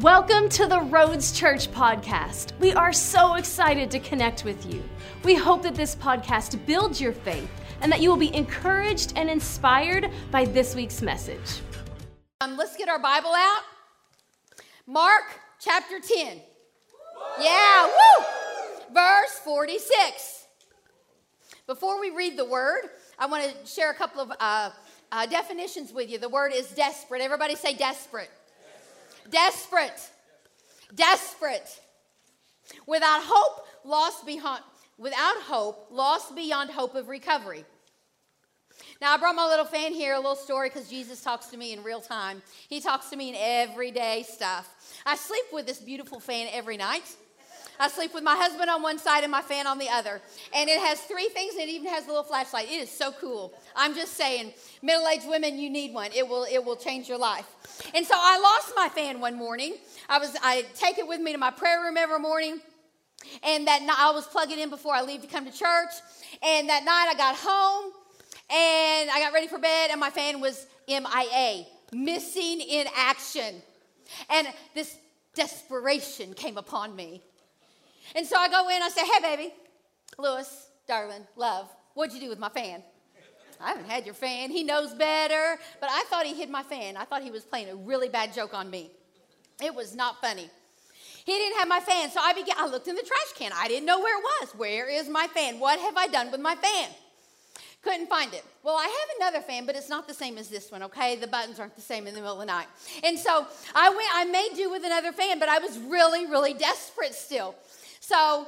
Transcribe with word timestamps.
Welcome 0.00 0.48
to 0.48 0.66
the 0.66 0.80
Roads 0.80 1.30
Church 1.30 1.70
podcast. 1.70 2.50
We 2.58 2.72
are 2.72 2.92
so 2.92 3.34
excited 3.34 3.92
to 3.92 4.00
connect 4.00 4.44
with 4.44 4.66
you. 4.66 4.82
We 5.22 5.36
hope 5.36 5.62
that 5.62 5.76
this 5.76 5.94
podcast 5.94 6.66
builds 6.66 7.00
your 7.00 7.12
faith 7.12 7.48
and 7.80 7.92
that 7.92 8.00
you 8.00 8.10
will 8.10 8.16
be 8.16 8.34
encouraged 8.34 9.12
and 9.14 9.30
inspired 9.30 10.10
by 10.32 10.46
this 10.46 10.74
week's 10.74 11.00
message. 11.00 11.60
Um, 12.40 12.56
let's 12.56 12.76
get 12.76 12.88
our 12.88 12.98
Bible 12.98 13.30
out. 13.30 13.62
Mark 14.88 15.22
chapter 15.60 16.00
10. 16.00 16.40
Yeah, 17.40 17.86
woo! 17.86 18.24
Verse 18.92 19.38
46. 19.44 20.46
Before 21.68 22.00
we 22.00 22.10
read 22.10 22.36
the 22.36 22.44
word, 22.44 22.82
I 23.16 23.26
want 23.26 23.44
to 23.44 23.64
share 23.64 23.92
a 23.92 23.94
couple 23.94 24.22
of 24.22 24.32
uh, 24.40 24.70
uh, 25.12 25.26
definitions 25.26 25.92
with 25.92 26.10
you. 26.10 26.18
The 26.18 26.28
word 26.28 26.52
is 26.52 26.68
desperate. 26.72 27.20
Everybody 27.20 27.54
say 27.54 27.74
desperate. 27.74 28.30
Desperate. 29.30 30.10
Desperate. 30.94 31.80
Without 32.86 33.20
hope, 33.22 33.66
lost 33.84 34.26
beyond, 34.26 34.62
without 34.98 35.36
hope, 35.42 35.88
lost 35.90 36.34
beyond 36.34 36.70
hope 36.70 36.94
of 36.94 37.08
recovery. 37.08 37.64
Now, 39.00 39.14
I 39.14 39.16
brought 39.18 39.36
my 39.36 39.46
little 39.46 39.64
fan 39.64 39.92
here, 39.92 40.14
a 40.14 40.18
little 40.18 40.36
story, 40.36 40.68
because 40.68 40.88
Jesus 40.88 41.22
talks 41.22 41.46
to 41.46 41.56
me 41.56 41.72
in 41.72 41.82
real 41.82 42.00
time. 42.00 42.42
He 42.68 42.80
talks 42.80 43.10
to 43.10 43.16
me 43.16 43.28
in 43.30 43.34
everyday 43.36 44.24
stuff. 44.26 44.74
I 45.06 45.16
sleep 45.16 45.44
with 45.52 45.66
this 45.66 45.78
beautiful 45.78 46.20
fan 46.20 46.48
every 46.52 46.76
night. 46.76 47.04
I 47.78 47.88
sleep 47.88 48.14
with 48.14 48.22
my 48.22 48.36
husband 48.36 48.70
on 48.70 48.82
one 48.82 48.98
side 48.98 49.24
and 49.24 49.32
my 49.32 49.42
fan 49.42 49.66
on 49.66 49.78
the 49.78 49.88
other. 49.88 50.20
And 50.54 50.70
it 50.70 50.78
has 50.80 51.00
three 51.00 51.28
things 51.28 51.54
and 51.54 51.62
it 51.64 51.68
even 51.70 51.88
has 51.88 52.04
a 52.04 52.08
little 52.08 52.22
flashlight. 52.22 52.68
It 52.70 52.80
is 52.80 52.90
so 52.90 53.12
cool. 53.12 53.52
I'm 53.74 53.94
just 53.94 54.14
saying, 54.14 54.52
middle-aged 54.82 55.28
women, 55.28 55.58
you 55.58 55.70
need 55.70 55.92
one. 55.92 56.10
It 56.14 56.26
will 56.26 56.46
it 56.50 56.64
will 56.64 56.76
change 56.76 57.08
your 57.08 57.18
life. 57.18 57.46
And 57.94 58.06
so 58.06 58.14
I 58.16 58.38
lost 58.38 58.72
my 58.76 58.88
fan 58.88 59.20
one 59.20 59.34
morning. 59.36 59.74
I 60.08 60.18
was 60.18 60.36
I 60.42 60.64
take 60.74 60.98
it 60.98 61.06
with 61.06 61.20
me 61.20 61.32
to 61.32 61.38
my 61.38 61.50
prayer 61.50 61.80
room 61.82 61.96
every 61.96 62.18
morning. 62.18 62.60
And 63.42 63.66
that 63.66 63.82
night 63.82 63.98
I 63.98 64.10
was 64.10 64.26
plugging 64.26 64.58
in 64.58 64.70
before 64.70 64.94
I 64.94 65.02
leave 65.02 65.22
to 65.22 65.26
come 65.26 65.44
to 65.44 65.52
church. 65.52 65.90
And 66.42 66.68
that 66.68 66.84
night 66.84 67.08
I 67.10 67.14
got 67.16 67.36
home 67.36 67.92
and 68.50 69.10
I 69.10 69.20
got 69.20 69.32
ready 69.32 69.48
for 69.48 69.58
bed 69.58 69.90
and 69.90 69.98
my 69.98 70.10
fan 70.10 70.40
was 70.40 70.66
MIA, 70.88 71.64
missing 71.92 72.60
in 72.60 72.86
action. 72.94 73.62
And 74.28 74.46
this 74.74 74.96
desperation 75.34 76.34
came 76.34 76.56
upon 76.56 76.94
me. 76.94 77.22
And 78.14 78.26
so 78.26 78.36
I 78.36 78.48
go 78.48 78.68
in, 78.68 78.82
I 78.82 78.88
say, 78.88 79.02
hey, 79.04 79.20
baby, 79.36 79.54
Lewis, 80.18 80.68
darling, 80.86 81.26
love, 81.36 81.68
what'd 81.94 82.14
you 82.14 82.20
do 82.20 82.28
with 82.28 82.38
my 82.38 82.48
fan? 82.48 82.82
I 83.60 83.68
haven't 83.68 83.88
had 83.88 84.04
your 84.04 84.14
fan. 84.14 84.50
He 84.50 84.62
knows 84.62 84.92
better. 84.94 85.58
But 85.80 85.88
I 85.90 86.04
thought 86.10 86.26
he 86.26 86.34
hid 86.34 86.50
my 86.50 86.62
fan. 86.62 86.96
I 86.96 87.04
thought 87.04 87.22
he 87.22 87.30
was 87.30 87.44
playing 87.44 87.70
a 87.70 87.76
really 87.76 88.08
bad 88.08 88.34
joke 88.34 88.52
on 88.52 88.68
me. 88.68 88.90
It 89.62 89.74
was 89.74 89.94
not 89.94 90.20
funny. 90.20 90.50
He 91.24 91.32
didn't 91.32 91.58
have 91.58 91.68
my 91.68 91.80
fan, 91.80 92.10
so 92.10 92.20
I 92.22 92.34
began. 92.34 92.56
I 92.58 92.66
looked 92.66 92.88
in 92.88 92.96
the 92.96 93.02
trash 93.02 93.32
can. 93.34 93.52
I 93.54 93.68
didn't 93.68 93.86
know 93.86 94.00
where 94.00 94.18
it 94.18 94.22
was. 94.22 94.54
Where 94.56 94.90
is 94.90 95.08
my 95.08 95.26
fan? 95.28 95.58
What 95.58 95.78
have 95.80 95.96
I 95.96 96.06
done 96.08 96.30
with 96.30 96.40
my 96.40 96.54
fan? 96.54 96.90
Couldn't 97.80 98.08
find 98.08 98.32
it. 98.34 98.44
Well, 98.62 98.76
I 98.76 98.84
have 98.84 99.30
another 99.32 99.46
fan, 99.46 99.64
but 99.64 99.76
it's 99.76 99.88
not 99.88 100.06
the 100.08 100.14
same 100.14 100.36
as 100.36 100.48
this 100.48 100.70
one, 100.70 100.82
okay? 100.84 101.16
The 101.16 101.26
buttons 101.26 101.60
aren't 101.60 101.76
the 101.76 101.82
same 101.82 102.06
in 102.06 102.14
the 102.14 102.20
middle 102.20 102.34
of 102.34 102.40
the 102.40 102.46
night. 102.46 102.66
And 103.02 103.18
so 103.18 103.46
I 103.74 103.88
went, 103.90 104.08
I 104.14 104.24
made 104.24 104.50
do 104.56 104.70
with 104.70 104.84
another 104.84 105.12
fan, 105.12 105.38
but 105.38 105.48
I 105.48 105.58
was 105.58 105.78
really, 105.78 106.26
really 106.26 106.54
desperate 106.54 107.14
still. 107.14 107.54
So 108.04 108.46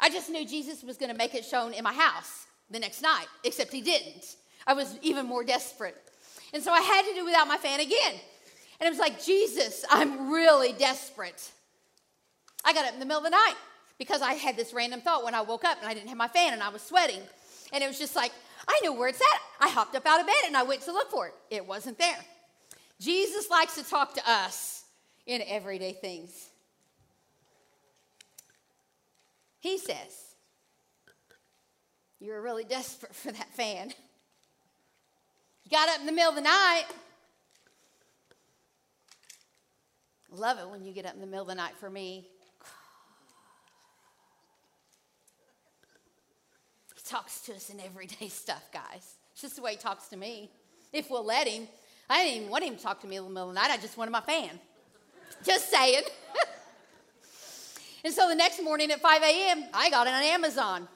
I 0.00 0.10
just 0.10 0.28
knew 0.28 0.44
Jesus 0.44 0.82
was 0.82 0.96
going 0.96 1.12
to 1.12 1.16
make 1.16 1.36
it 1.36 1.44
shown 1.44 1.72
in 1.72 1.84
my 1.84 1.92
house 1.92 2.46
the 2.68 2.80
next 2.80 3.00
night, 3.00 3.26
except 3.44 3.72
he 3.72 3.80
didn't. 3.80 4.34
I 4.66 4.74
was 4.74 4.98
even 5.02 5.24
more 5.24 5.44
desperate. 5.44 5.96
And 6.52 6.60
so 6.60 6.72
I 6.72 6.80
had 6.80 7.02
to 7.02 7.14
do 7.14 7.24
without 7.24 7.46
my 7.46 7.58
fan 7.58 7.78
again. 7.78 8.14
And 8.80 8.86
it 8.88 8.90
was 8.90 8.98
like, 8.98 9.24
Jesus, 9.24 9.84
I'm 9.88 10.32
really 10.32 10.72
desperate. 10.72 11.48
I 12.64 12.72
got 12.72 12.86
up 12.86 12.94
in 12.94 12.98
the 12.98 13.06
middle 13.06 13.24
of 13.24 13.24
the 13.24 13.30
night 13.30 13.54
because 13.98 14.20
I 14.20 14.32
had 14.32 14.56
this 14.56 14.74
random 14.74 15.00
thought 15.00 15.22
when 15.22 15.36
I 15.36 15.42
woke 15.42 15.64
up 15.64 15.78
and 15.78 15.88
I 15.88 15.94
didn't 15.94 16.08
have 16.08 16.18
my 16.18 16.26
fan 16.26 16.52
and 16.52 16.60
I 16.60 16.70
was 16.70 16.82
sweating. 16.82 17.20
And 17.72 17.84
it 17.84 17.86
was 17.86 18.00
just 18.00 18.16
like, 18.16 18.32
I 18.66 18.80
know 18.82 18.94
where 18.94 19.08
it's 19.08 19.20
at. 19.20 19.40
I 19.60 19.68
hopped 19.68 19.94
up 19.94 20.04
out 20.06 20.20
of 20.20 20.26
bed 20.26 20.42
and 20.44 20.56
I 20.56 20.64
went 20.64 20.82
to 20.82 20.92
look 20.92 21.08
for 21.08 21.28
it. 21.28 21.34
It 21.50 21.64
wasn't 21.64 21.98
there. 21.98 22.18
Jesus 23.00 23.48
likes 23.48 23.76
to 23.76 23.88
talk 23.88 24.14
to 24.14 24.22
us 24.28 24.82
in 25.24 25.40
everyday 25.46 25.92
things. 25.92 26.50
He 29.66 29.78
says, 29.78 30.36
You're 32.20 32.40
really 32.40 32.62
desperate 32.62 33.12
for 33.12 33.32
that 33.32 33.52
fan. 33.54 33.92
You 35.64 35.70
got 35.72 35.88
up 35.88 35.98
in 35.98 36.06
the 36.06 36.12
middle 36.12 36.28
of 36.28 36.36
the 36.36 36.42
night. 36.42 36.84
Love 40.30 40.60
it 40.60 40.70
when 40.70 40.84
you 40.84 40.92
get 40.92 41.04
up 41.04 41.14
in 41.14 41.20
the 41.20 41.26
middle 41.26 41.42
of 41.42 41.48
the 41.48 41.56
night 41.56 41.72
for 41.80 41.90
me. 41.90 42.28
He 46.94 47.02
talks 47.04 47.40
to 47.46 47.54
us 47.56 47.68
in 47.68 47.80
everyday 47.80 48.28
stuff, 48.28 48.62
guys. 48.72 49.16
It's 49.32 49.42
just 49.42 49.56
the 49.56 49.62
way 49.62 49.72
he 49.72 49.78
talks 49.78 50.06
to 50.10 50.16
me. 50.16 50.48
If 50.92 51.10
we'll 51.10 51.26
let 51.26 51.48
him. 51.48 51.66
I 52.08 52.22
didn't 52.22 52.36
even 52.36 52.50
want 52.50 52.62
him 52.62 52.76
to 52.76 52.82
talk 52.84 53.00
to 53.00 53.08
me 53.08 53.16
in 53.16 53.24
the 53.24 53.30
middle 53.30 53.48
of 53.48 53.54
the 53.56 53.60
night. 53.60 53.72
I 53.72 53.78
just 53.78 53.98
wanted 53.98 54.12
my 54.12 54.20
fan. 54.20 54.60
Just 55.44 55.72
saying. 55.72 56.04
and 58.06 58.14
so 58.14 58.28
the 58.28 58.36
next 58.36 58.62
morning 58.62 58.92
at 58.92 59.00
5 59.00 59.20
a.m., 59.20 59.64
I 59.74 59.90
got 59.90 60.06
it 60.06 60.14
on 60.14 60.22
Amazon. 60.22 60.86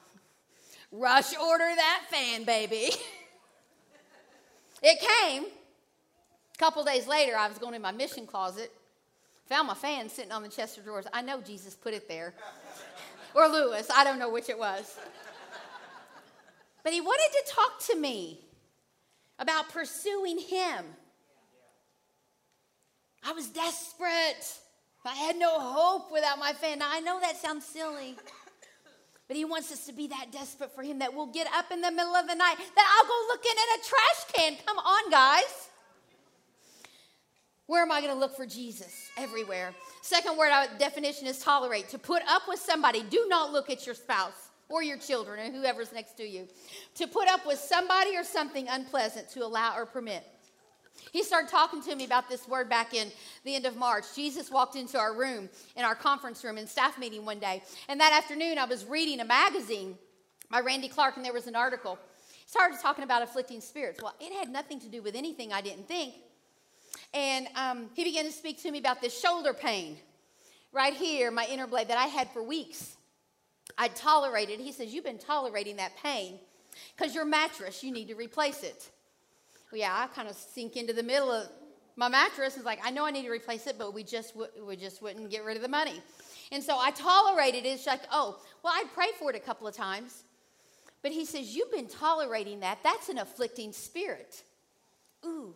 Rush 0.93 1.37
order 1.37 1.65
that 1.75 2.03
fan, 2.09 2.45
baby. 2.45 2.89
it 4.81 4.97
came. 4.97 5.43
A 5.43 6.57
couple 6.57 6.85
days 6.85 7.07
later, 7.07 7.35
I 7.35 7.49
was 7.49 7.57
going 7.57 7.73
in 7.73 7.81
my 7.81 7.91
mission 7.91 8.25
closet, 8.25 8.71
found 9.45 9.67
my 9.67 9.73
fan 9.73 10.07
sitting 10.07 10.31
on 10.31 10.41
the 10.41 10.47
chest 10.47 10.77
of 10.77 10.85
drawers. 10.85 11.05
I 11.11 11.21
know 11.21 11.41
Jesus 11.41 11.75
put 11.75 11.93
it 11.93 12.07
there. 12.07 12.33
or 13.35 13.49
Lewis, 13.49 13.89
I 13.93 14.05
don't 14.05 14.17
know 14.17 14.31
which 14.31 14.47
it 14.47 14.57
was. 14.57 14.97
But 16.81 16.93
he 16.93 17.01
wanted 17.01 17.45
to 17.45 17.53
talk 17.53 17.85
to 17.87 17.97
me 17.97 18.39
about 19.37 19.67
pursuing 19.67 20.39
him. 20.39 20.85
I 23.21 23.33
was 23.33 23.49
desperate. 23.49 24.60
I 25.05 25.15
had 25.15 25.35
no 25.35 25.59
hope 25.59 26.11
without 26.11 26.37
my 26.37 26.53
fan. 26.53 26.79
Now, 26.79 26.89
I 26.91 26.99
know 26.99 27.19
that 27.19 27.37
sounds 27.37 27.65
silly, 27.65 28.15
but 29.27 29.35
he 29.35 29.45
wants 29.45 29.71
us 29.71 29.85
to 29.87 29.93
be 29.93 30.07
that 30.07 30.31
desperate 30.31 30.73
for 30.75 30.83
him 30.83 30.99
that 30.99 31.13
we'll 31.13 31.31
get 31.31 31.47
up 31.53 31.71
in 31.71 31.81
the 31.81 31.91
middle 31.91 32.15
of 32.15 32.27
the 32.27 32.35
night, 32.35 32.55
that 32.75 32.99
I'll 32.99 33.07
go 33.07 33.27
looking 33.29 33.51
in 33.51 33.79
a 33.79 33.83
trash 33.83 34.33
can. 34.33 34.65
Come 34.65 34.77
on, 34.77 35.09
guys. 35.09 35.69
Where 37.71 37.81
am 37.81 37.91
I 37.91 38.01
going 38.01 38.13
to 38.13 38.19
look 38.19 38.35
for 38.35 38.45
Jesus? 38.45 39.09
Everywhere. 39.17 39.73
Second 40.01 40.37
word 40.37 40.51
our 40.51 40.67
definition 40.77 41.25
is 41.25 41.39
tolerate. 41.39 41.87
To 41.89 41.97
put 41.97 42.21
up 42.27 42.43
with 42.47 42.59
somebody. 42.59 43.01
Do 43.01 43.25
not 43.29 43.53
look 43.53 43.69
at 43.69 43.85
your 43.85 43.95
spouse 43.95 44.49
or 44.67 44.83
your 44.83 44.97
children 44.97 45.39
or 45.39 45.57
whoever's 45.57 45.93
next 45.93 46.17
to 46.17 46.27
you. 46.27 46.49
To 46.95 47.07
put 47.07 47.29
up 47.29 47.45
with 47.45 47.59
somebody 47.59 48.17
or 48.17 48.25
something 48.25 48.67
unpleasant 48.67 49.29
to 49.31 49.45
allow 49.45 49.77
or 49.77 49.85
permit. 49.85 50.25
He 51.11 51.23
started 51.23 51.49
talking 51.49 51.81
to 51.83 51.95
me 51.95 52.05
about 52.05 52.29
this 52.29 52.47
word 52.47 52.69
back 52.69 52.93
in 52.93 53.09
the 53.43 53.55
end 53.55 53.65
of 53.65 53.75
March. 53.75 54.05
Jesus 54.15 54.49
walked 54.49 54.75
into 54.75 54.97
our 54.97 55.13
room, 55.13 55.49
in 55.75 55.83
our 55.83 55.95
conference 55.95 56.43
room, 56.43 56.57
in 56.57 56.67
staff 56.67 56.97
meeting 56.97 57.25
one 57.25 57.39
day. 57.39 57.61
And 57.89 57.99
that 57.99 58.13
afternoon, 58.13 58.57
I 58.57 58.65
was 58.65 58.85
reading 58.85 59.19
a 59.19 59.25
magazine 59.25 59.97
by 60.49 60.59
Randy 60.61 60.87
Clark, 60.87 61.17
and 61.17 61.25
there 61.25 61.33
was 61.33 61.47
an 61.47 61.55
article. 61.55 61.97
He 62.45 62.47
started 62.47 62.79
talking 62.81 63.03
about 63.03 63.23
afflicting 63.23 63.61
spirits. 63.61 64.01
Well, 64.01 64.15
it 64.19 64.33
had 64.33 64.49
nothing 64.49 64.79
to 64.81 64.87
do 64.87 65.01
with 65.01 65.15
anything 65.15 65.53
I 65.53 65.61
didn't 65.61 65.87
think. 65.87 66.13
And 67.13 67.47
um, 67.55 67.89
he 67.93 68.03
began 68.03 68.25
to 68.25 68.31
speak 68.31 68.61
to 68.63 68.71
me 68.71 68.79
about 68.79 69.01
this 69.01 69.19
shoulder 69.19 69.53
pain 69.53 69.97
right 70.71 70.93
here, 70.93 71.31
my 71.31 71.45
inner 71.49 71.67
blade, 71.67 71.89
that 71.89 71.97
I 71.97 72.05
had 72.05 72.29
for 72.31 72.41
weeks. 72.41 72.95
I'd 73.77 73.95
tolerated. 73.95 74.59
He 74.59 74.71
says, 74.71 74.93
You've 74.93 75.03
been 75.03 75.17
tolerating 75.17 75.77
that 75.77 75.95
pain 75.97 76.39
because 76.95 77.15
your 77.15 77.25
mattress, 77.25 77.83
you 77.83 77.91
need 77.91 78.07
to 78.09 78.15
replace 78.15 78.63
it. 78.63 78.89
Yeah, 79.73 79.93
I 79.95 80.07
kind 80.13 80.27
of 80.27 80.35
sink 80.35 80.75
into 80.75 80.93
the 80.93 81.03
middle 81.03 81.31
of 81.31 81.47
my 81.95 82.07
mattress 82.07 82.55
was 82.55 82.65
like, 82.65 82.79
I 82.83 82.89
know 82.89 83.05
I 83.05 83.11
need 83.11 83.23
to 83.23 83.31
replace 83.31 83.67
it, 83.67 83.77
but 83.77 83.93
we 83.93 84.03
just, 84.03 84.33
we 84.65 84.75
just 84.75 85.01
wouldn't 85.01 85.29
get 85.29 85.43
rid 85.43 85.55
of 85.55 85.61
the 85.61 85.69
money. 85.69 86.01
And 86.51 86.63
so 86.63 86.77
I 86.77 86.91
tolerated 86.91 87.65
it. 87.65 87.69
It's 87.69 87.85
like, 87.85 88.01
oh, 88.11 88.39
well, 88.63 88.73
I'd 88.75 88.91
pray 88.93 89.07
for 89.19 89.29
it 89.29 89.35
a 89.35 89.39
couple 89.39 89.67
of 89.67 89.75
times. 89.75 90.23
But 91.01 91.11
he 91.11 91.25
says, 91.25 91.55
You've 91.55 91.71
been 91.71 91.87
tolerating 91.87 92.59
that. 92.59 92.79
That's 92.83 93.09
an 93.09 93.17
afflicting 93.17 93.73
spirit. 93.73 94.43
Ooh. 95.25 95.53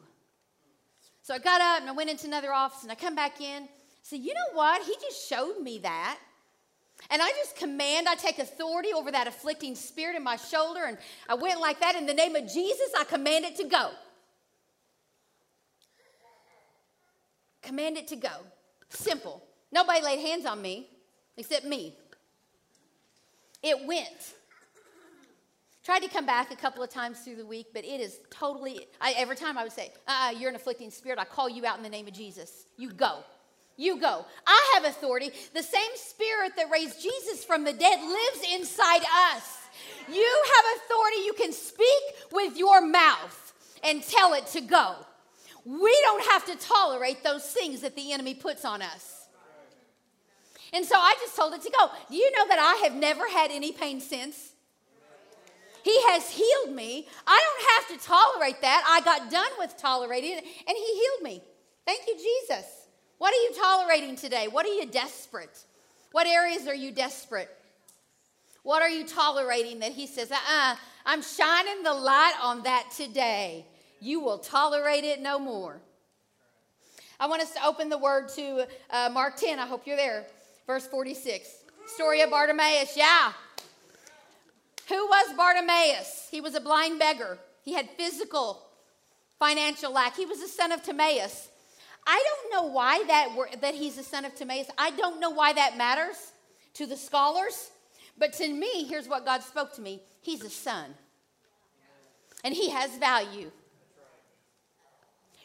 So 1.21 1.33
I 1.33 1.39
got 1.39 1.61
up 1.61 1.81
and 1.81 1.89
I 1.89 1.93
went 1.93 2.09
into 2.09 2.27
another 2.27 2.53
office 2.53 2.83
and 2.83 2.91
I 2.91 2.95
come 2.95 3.15
back 3.15 3.41
in. 3.41 3.67
So, 4.01 4.15
you 4.15 4.33
know 4.33 4.55
what? 4.55 4.83
He 4.83 4.93
just 5.01 5.27
showed 5.27 5.59
me 5.59 5.79
that. 5.79 6.19
And 7.09 7.21
I 7.21 7.29
just 7.31 7.55
command, 7.55 8.07
I 8.07 8.15
take 8.15 8.39
authority 8.39 8.93
over 8.93 9.11
that 9.11 9.27
afflicting 9.27 9.75
spirit 9.75 10.15
in 10.15 10.23
my 10.23 10.35
shoulder. 10.35 10.85
And 10.85 10.97
I 11.27 11.33
went 11.35 11.59
like 11.59 11.79
that. 11.79 11.95
In 11.95 12.05
the 12.05 12.13
name 12.13 12.35
of 12.35 12.43
Jesus, 12.43 12.91
I 12.97 13.03
command 13.03 13.45
it 13.45 13.55
to 13.57 13.63
go. 13.63 13.91
Command 17.65 17.97
it 17.97 18.07
to 18.09 18.15
go. 18.15 18.29
Simple. 18.89 19.43
Nobody 19.71 20.01
laid 20.01 20.19
hands 20.19 20.45
on 20.45 20.61
me 20.61 20.87
except 21.37 21.65
me. 21.65 21.95
It 23.61 23.85
went. 23.85 24.33
Tried 25.83 25.99
to 25.99 26.07
come 26.07 26.25
back 26.25 26.51
a 26.51 26.55
couple 26.55 26.81
of 26.81 26.89
times 26.89 27.19
through 27.19 27.35
the 27.35 27.45
week, 27.45 27.67
but 27.73 27.85
it 27.85 28.01
is 28.01 28.19
totally, 28.31 28.87
I, 28.99 29.13
every 29.17 29.35
time 29.35 29.57
I 29.57 29.63
would 29.63 29.71
say, 29.71 29.91
uh, 30.07 30.33
You're 30.37 30.49
an 30.49 30.55
afflicting 30.55 30.89
spirit. 30.89 31.19
I 31.19 31.25
call 31.25 31.49
you 31.49 31.65
out 31.65 31.77
in 31.77 31.83
the 31.83 31.89
name 31.89 32.07
of 32.07 32.13
Jesus. 32.13 32.65
You 32.77 32.91
go. 32.91 33.19
You 33.77 33.99
go. 33.99 34.25
I 34.47 34.71
have 34.73 34.85
authority. 34.85 35.31
The 35.53 35.61
same 35.61 35.91
spirit 35.95 36.53
that 36.55 36.71
raised 36.71 37.01
Jesus 37.01 37.43
from 37.43 37.63
the 37.63 37.73
dead 37.73 37.99
lives 38.01 38.47
inside 38.53 39.01
us. 39.35 39.57
You 40.07 40.43
have 40.55 40.65
authority. 40.77 41.17
You 41.25 41.33
can 41.33 41.51
speak 41.51 42.31
with 42.31 42.57
your 42.57 42.81
mouth 42.85 43.53
and 43.83 44.01
tell 44.01 44.33
it 44.33 44.47
to 44.47 44.61
go. 44.61 44.95
We 45.65 45.99
don't 46.03 46.23
have 46.31 46.45
to 46.45 46.55
tolerate 46.55 47.23
those 47.23 47.43
things 47.43 47.81
that 47.81 47.95
the 47.95 48.13
enemy 48.13 48.35
puts 48.35 48.63
on 48.63 48.83
us. 48.83 49.27
And 50.71 50.85
so 50.85 50.95
I 50.95 51.15
just 51.21 51.35
told 51.35 51.53
it 51.53 51.61
to 51.63 51.71
go. 51.71 51.89
Do 52.09 52.15
you 52.15 52.31
know 52.31 52.47
that 52.47 52.59
I 52.59 52.83
have 52.85 52.95
never 52.95 53.27
had 53.29 53.49
any 53.49 53.71
pain 53.71 53.99
since? 53.99 54.51
He 55.83 55.95
has 56.09 56.29
healed 56.29 56.75
me. 56.75 57.07
I 57.27 57.43
don't 57.45 57.91
have 57.91 57.99
to 57.99 58.07
tolerate 58.07 58.61
that. 58.61 58.83
I 58.87 59.01
got 59.01 59.29
done 59.29 59.51
with 59.59 59.77
tolerating 59.77 60.31
it, 60.31 60.43
and 60.43 60.75
He 60.75 60.99
healed 60.99 61.21
me. 61.21 61.43
Thank 61.85 62.07
you, 62.07 62.15
Jesus. 62.15 62.65
What 63.17 63.33
are 63.33 63.37
you 63.37 63.53
tolerating 63.53 64.15
today? 64.15 64.47
What 64.47 64.65
are 64.65 64.73
you 64.73 64.87
desperate? 64.87 65.63
What 66.11 66.27
areas 66.27 66.67
are 66.67 66.75
you 66.75 66.91
desperate? 66.91 67.49
What 68.63 68.81
are 68.81 68.89
you 68.89 69.05
tolerating 69.05 69.79
that 69.79 69.91
He 69.91 70.07
says, 70.07 70.31
uh 70.31 70.35
uh-uh, 70.35 70.73
uh, 70.73 70.75
I'm 71.05 71.21
shining 71.21 71.83
the 71.83 71.93
light 71.93 72.33
on 72.41 72.63
that 72.63 72.89
today. 72.95 73.67
You 73.99 74.19
will 74.19 74.37
tolerate 74.37 75.03
it 75.03 75.21
no 75.21 75.39
more. 75.39 75.81
I 77.19 77.27
want 77.27 77.41
us 77.41 77.53
to 77.53 77.65
open 77.65 77.89
the 77.89 77.97
word 77.97 78.29
to 78.35 78.67
uh, 78.89 79.09
Mark 79.11 79.37
10. 79.37 79.57
I 79.59 79.65
hope 79.65 79.87
you're 79.87 79.95
there. 79.95 80.25
Verse 80.67 80.85
46. 80.87 81.49
Story 81.87 82.21
of 82.21 82.29
Bartimaeus. 82.29 82.97
Yeah. 82.97 83.31
Who 84.89 85.07
was 85.07 85.33
Bartimaeus? 85.35 86.27
He 86.29 86.41
was 86.41 86.55
a 86.55 86.59
blind 86.59 86.99
beggar. 86.99 87.37
He 87.63 87.73
had 87.73 87.89
physical, 87.91 88.61
financial 89.39 89.91
lack. 89.91 90.15
He 90.15 90.25
was 90.25 90.41
the 90.41 90.47
son 90.47 90.71
of 90.71 90.83
Timaeus. 90.83 91.49
I 92.05 92.23
don't 92.23 92.53
know 92.53 92.71
why 92.71 93.03
that, 93.07 93.61
that 93.61 93.73
he's 93.73 93.95
the 93.95 94.03
son 94.03 94.25
of 94.25 94.35
Timaeus. 94.35 94.67
I 94.77 94.91
don't 94.91 95.19
know 95.19 95.31
why 95.31 95.53
that 95.53 95.77
matters 95.77 96.33
to 96.75 96.85
the 96.85 96.97
scholars. 96.97 97.71
But 98.17 98.33
to 98.33 98.47
me, 98.47 98.85
here's 98.85 99.07
what 99.07 99.25
God 99.25 99.41
spoke 99.41 99.73
to 99.75 99.81
me 99.81 100.01
He's 100.21 100.43
a 100.43 100.49
son, 100.49 100.95
and 102.43 102.53
he 102.53 102.69
has 102.69 102.95
value. 102.97 103.51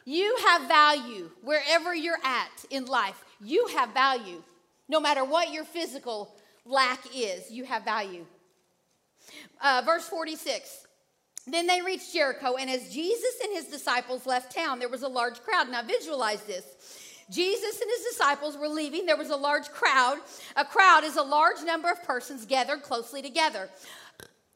You 0.05 0.37
have 0.47 0.63
value 0.69 1.31
wherever 1.43 1.95
you're 1.95 2.19
at 2.25 2.65
in 2.71 2.87
life. 2.87 3.23
You 3.41 3.67
have 3.69 3.93
value. 3.93 4.43
No 4.89 5.01
matter 5.01 5.25
what 5.25 5.53
your 5.53 5.65
physical 5.65 6.35
lack 6.65 7.01
is, 7.15 7.51
you 7.51 7.65
have 7.65 7.85
value. 7.85 8.27
Uh, 9.63 9.83
verse 9.85 10.09
46. 10.09 10.87
Then 11.47 11.67
they 11.67 11.81
reached 11.81 12.13
Jericho, 12.13 12.57
and 12.57 12.69
as 12.69 12.93
Jesus 12.93 13.35
and 13.43 13.53
his 13.53 13.67
disciples 13.67 14.27
left 14.27 14.55
town, 14.55 14.79
there 14.79 14.89
was 14.89 15.03
a 15.03 15.09
large 15.09 15.41
crowd. 15.41 15.71
Now, 15.71 15.83
visualize 15.83 16.43
this. 16.43 16.65
Jesus 17.31 17.81
and 17.81 17.91
his 17.91 18.07
disciples 18.13 18.57
were 18.57 18.69
leaving. 18.69 19.07
There 19.07 19.17
was 19.17 19.31
a 19.31 19.37
large 19.37 19.69
crowd. 19.71 20.19
A 20.57 20.65
crowd 20.65 21.05
is 21.05 21.17
a 21.17 21.23
large 21.23 21.63
number 21.65 21.91
of 21.91 22.03
persons 22.03 22.45
gathered 22.45 22.83
closely 22.83 23.23
together. 23.23 23.71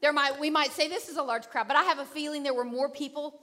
There 0.01 0.13
might, 0.13 0.39
we 0.39 0.49
might 0.49 0.71
say 0.71 0.87
this 0.87 1.07
is 1.07 1.17
a 1.17 1.23
large 1.23 1.47
crowd, 1.47 1.67
but 1.67 1.77
I 1.77 1.83
have 1.83 1.99
a 1.99 2.05
feeling 2.05 2.43
there 2.43 2.53
were 2.53 2.65
more 2.65 2.89
people 2.89 3.39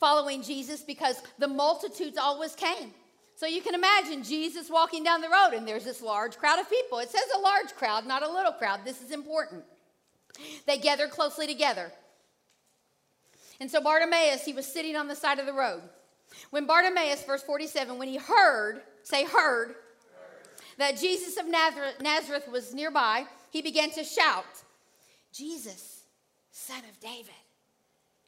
following 0.00 0.42
Jesus 0.42 0.80
because 0.80 1.22
the 1.38 1.46
multitudes 1.46 2.16
always 2.18 2.56
came. 2.56 2.92
So 3.36 3.46
you 3.46 3.62
can 3.62 3.74
imagine 3.74 4.22
Jesus 4.22 4.68
walking 4.68 5.04
down 5.04 5.20
the 5.20 5.28
road 5.28 5.52
and 5.54 5.68
there's 5.68 5.84
this 5.84 6.02
large 6.02 6.36
crowd 6.36 6.58
of 6.58 6.68
people. 6.68 6.98
It 6.98 7.10
says 7.10 7.22
a 7.36 7.40
large 7.40 7.74
crowd, 7.76 8.06
not 8.06 8.22
a 8.22 8.30
little 8.30 8.52
crowd. 8.52 8.80
This 8.84 9.00
is 9.02 9.12
important. 9.12 9.62
They 10.66 10.78
gathered 10.78 11.10
closely 11.10 11.46
together. 11.46 11.92
And 13.60 13.70
so 13.70 13.80
Bartimaeus, 13.80 14.44
he 14.44 14.52
was 14.52 14.66
sitting 14.66 14.96
on 14.96 15.06
the 15.06 15.14
side 15.14 15.38
of 15.38 15.46
the 15.46 15.52
road. 15.52 15.82
When 16.50 16.66
Bartimaeus, 16.66 17.24
verse 17.24 17.42
47, 17.42 17.98
when 17.98 18.08
he 18.08 18.16
heard, 18.16 18.82
say 19.02 19.24
heard, 19.24 19.74
that 20.78 20.98
Jesus 20.98 21.36
of 21.36 21.46
Nazareth 21.46 22.48
was 22.50 22.72
nearby, 22.72 23.26
he 23.50 23.60
began 23.60 23.90
to 23.90 24.04
shout, 24.04 24.44
Jesus, 25.32 26.04
son 26.50 26.78
of 26.90 27.00
David, 27.00 27.34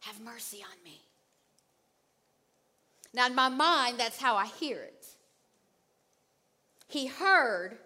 have 0.00 0.20
mercy 0.20 0.62
on 0.62 0.84
me. 0.84 1.00
Now, 3.14 3.26
in 3.26 3.34
my 3.34 3.48
mind, 3.48 3.98
that's 3.98 4.20
how 4.20 4.36
I 4.36 4.46
hear 4.46 4.78
it. 4.78 5.06
He 6.88 7.06
heard, 7.06 7.78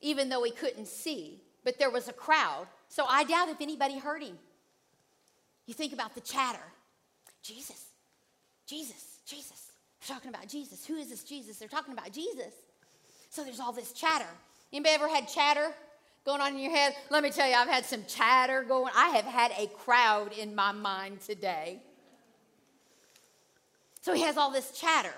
even 0.00 0.28
though 0.28 0.42
he 0.42 0.50
couldn't 0.50 0.86
see, 0.86 1.40
but 1.64 1.78
there 1.78 1.90
was 1.90 2.08
a 2.08 2.12
crowd. 2.12 2.66
So 2.88 3.04
I 3.08 3.24
doubt 3.24 3.48
if 3.48 3.60
anybody 3.60 3.98
heard 3.98 4.22
him. 4.22 4.38
You 5.66 5.74
think 5.74 5.92
about 5.92 6.14
the 6.14 6.20
chatter 6.20 6.58
Jesus, 7.42 7.86
Jesus, 8.66 9.20
Jesus. 9.26 9.70
They're 10.00 10.14
talking 10.14 10.30
about 10.30 10.48
Jesus. 10.48 10.86
Who 10.86 10.96
is 10.96 11.08
this 11.08 11.24
Jesus? 11.24 11.58
They're 11.58 11.68
talking 11.68 11.92
about 11.92 12.12
Jesus. 12.12 12.52
So 13.30 13.44
there's 13.44 13.60
all 13.60 13.72
this 13.72 13.92
chatter. 13.92 14.28
Anybody 14.72 14.94
ever 14.94 15.08
had 15.08 15.28
chatter 15.28 15.72
going 16.24 16.40
on 16.40 16.54
in 16.54 16.58
your 16.58 16.72
head? 16.72 16.94
Let 17.10 17.22
me 17.22 17.30
tell 17.30 17.48
you, 17.48 17.54
I've 17.54 17.68
had 17.68 17.84
some 17.84 18.04
chatter 18.06 18.62
going. 18.62 18.92
I 18.96 19.08
have 19.10 19.24
had 19.24 19.52
a 19.58 19.68
crowd 19.68 20.32
in 20.32 20.54
my 20.54 20.72
mind 20.72 21.20
today. 21.20 21.80
So 24.00 24.14
he 24.14 24.22
has 24.22 24.36
all 24.36 24.50
this 24.50 24.72
chatter. 24.72 25.14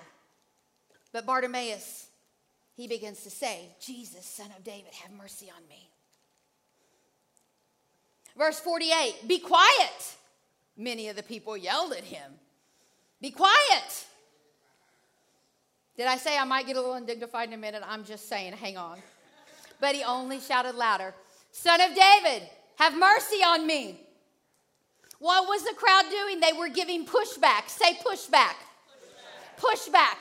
But 1.11 1.25
Bartimaeus, 1.25 2.07
he 2.75 2.87
begins 2.87 3.23
to 3.23 3.29
say, 3.29 3.69
Jesus, 3.79 4.25
son 4.25 4.49
of 4.57 4.63
David, 4.63 4.93
have 5.03 5.11
mercy 5.11 5.51
on 5.55 5.67
me. 5.69 5.89
Verse 8.37 8.59
48 8.59 9.27
Be 9.27 9.39
quiet. 9.39 10.15
Many 10.75 11.07
of 11.09 11.15
the 11.15 11.23
people 11.23 11.55
yelled 11.55 11.93
at 11.93 12.03
him. 12.03 12.31
Be 13.21 13.29
quiet. 13.29 14.05
Did 15.95 16.07
I 16.07 16.17
say 16.17 16.35
I 16.35 16.43
might 16.43 16.65
get 16.65 16.75
a 16.75 16.79
little 16.79 16.95
undignified 16.95 17.49
in 17.49 17.53
a 17.53 17.57
minute? 17.57 17.83
I'm 17.85 18.03
just 18.03 18.27
saying, 18.27 18.53
hang 18.53 18.77
on. 18.77 18.97
But 19.79 19.93
he 19.93 20.03
only 20.03 20.39
shouted 20.39 20.75
louder, 20.75 21.13
Son 21.51 21.79
of 21.79 21.89
David, 21.89 22.49
have 22.77 22.97
mercy 22.97 23.43
on 23.43 23.67
me. 23.67 23.99
What 25.19 25.47
was 25.47 25.63
the 25.63 25.75
crowd 25.75 26.05
doing? 26.09 26.39
They 26.39 26.51
were 26.51 26.69
giving 26.69 27.05
pushback. 27.05 27.69
Say 27.69 27.93
pushback. 27.93 28.55
Pushback. 29.59 30.17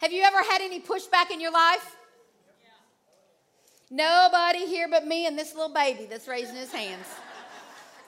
Have 0.00 0.12
you 0.12 0.22
ever 0.22 0.42
had 0.42 0.60
any 0.60 0.80
pushback 0.80 1.30
in 1.30 1.40
your 1.40 1.52
life? 1.52 1.96
Nobody 3.90 4.66
here 4.66 4.88
but 4.88 5.06
me 5.06 5.26
and 5.26 5.38
this 5.38 5.54
little 5.54 5.72
baby 5.72 6.06
that's 6.06 6.26
raising 6.26 6.56
his 6.56 6.72
hands. 6.72 7.06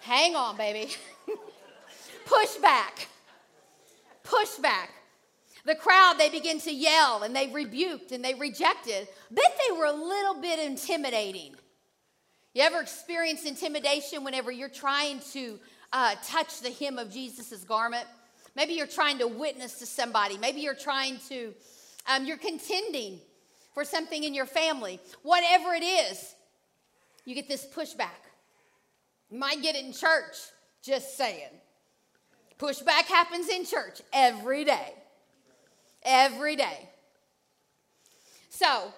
Hang 0.00 0.34
on, 0.34 0.56
baby. 0.56 0.93
pushback. 2.26 3.06
Pushback. 4.25 4.88
The 5.66 5.75
crowd, 5.75 6.14
they 6.19 6.31
begin 6.31 6.61
to 6.61 6.72
yell 6.72 7.22
and 7.22 7.34
they 7.34 7.49
rebuked 7.49 8.12
and 8.12 8.25
they 8.25 8.34
rejected. 8.34 9.09
Bet 9.30 9.61
they 9.68 9.76
were 9.76 9.87
a 9.87 9.92
little 9.92 10.40
bit 10.40 10.59
intimidating. 10.59 11.54
You 12.54 12.62
ever 12.62 12.80
experienced 12.80 13.47
intimidation 13.47 14.25
whenever 14.25 14.52
you're 14.52 14.68
trying 14.68 15.21
to 15.33 15.59
uh, 15.92 16.14
touch 16.25 16.61
the 16.61 16.71
hem 16.71 16.99
of 16.99 17.11
Jesus' 17.11 17.64
garment? 17.64 18.06
Maybe 18.56 18.75
you're 18.75 18.87
trying 18.87 19.18
to 19.18 19.26
witness 19.26 19.78
to 19.80 19.87
somebody. 19.87 20.38
Maybe 20.38 20.61
you're 20.61 20.75
trying 20.75 21.18
to, 21.28 21.52
um, 22.08 22.25
you're 22.25 22.37
contending 22.37 23.20
for 23.75 23.84
something 23.84 24.23
in 24.23 24.34
your 24.34 24.46
family, 24.46 25.00
whatever 25.23 25.75
it 25.75 25.82
is, 25.82 26.34
you 27.25 27.34
get 27.34 27.49
this 27.49 27.66
pushback. 27.66 28.23
You 29.30 29.38
might 29.38 29.61
get 29.62 29.75
it 29.75 29.84
in 29.84 29.92
church, 29.92 30.37
just 30.82 31.16
saying. 31.16 31.50
Pushback 32.58 33.06
happens 33.06 33.49
in 33.49 33.66
church 33.66 34.00
every 34.12 34.64
day. 34.64 34.94
Every 36.04 36.54
day. 36.54 36.88
So, 38.49 38.92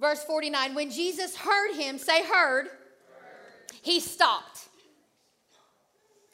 verse 0.00 0.22
49 0.22 0.74
when 0.74 0.90
Jesus 0.90 1.34
heard 1.34 1.74
him, 1.74 1.98
say, 1.98 2.22
heard, 2.22 2.68
he 3.82 3.98
stopped 3.98 4.49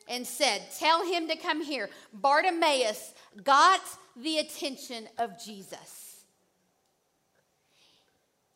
and 0.09 0.27
said, 0.27 0.63
Tell 0.79 1.05
him 1.05 1.29
to 1.29 1.37
come 1.37 1.63
here. 1.63 1.91
Bartimaeus 2.13 3.15
got 3.43 3.81
the 4.17 4.39
attention 4.39 5.09
of 5.19 5.43
Jesus. 5.43 6.07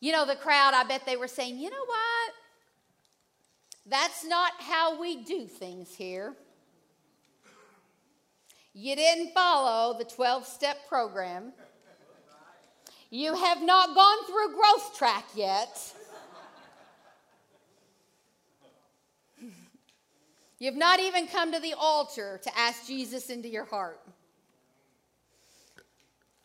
You 0.01 0.13
know, 0.13 0.25
the 0.25 0.37
crowd, 0.37 0.73
I 0.75 0.85
bet 0.85 1.05
they 1.05 1.17
were 1.17 1.29
saying, 1.29 1.59
you 1.59 1.69
know 1.69 1.85
what? 1.85 2.33
That's 3.87 4.25
not 4.25 4.53
how 4.59 4.99
we 4.99 5.23
do 5.23 5.47
things 5.47 5.95
here. 5.95 6.35
You 8.73 8.97
didn't 8.97 9.35
follow 9.35 9.99
the 9.99 10.05
12 10.05 10.47
step 10.47 10.89
program. 10.89 11.53
You 13.11 13.35
have 13.35 13.63
not 13.63 13.95
gone 13.95 14.25
through 14.27 14.55
growth 14.55 14.97
track 14.97 15.25
yet. 15.35 15.93
You've 20.61 20.77
not 20.77 21.01
even 21.01 21.27
come 21.27 21.53
to 21.53 21.59
the 21.59 21.73
altar 21.73 22.39
to 22.45 22.59
ask 22.59 22.87
Jesus 22.87 23.31
into 23.31 23.49
your 23.49 23.65
heart. 23.65 23.99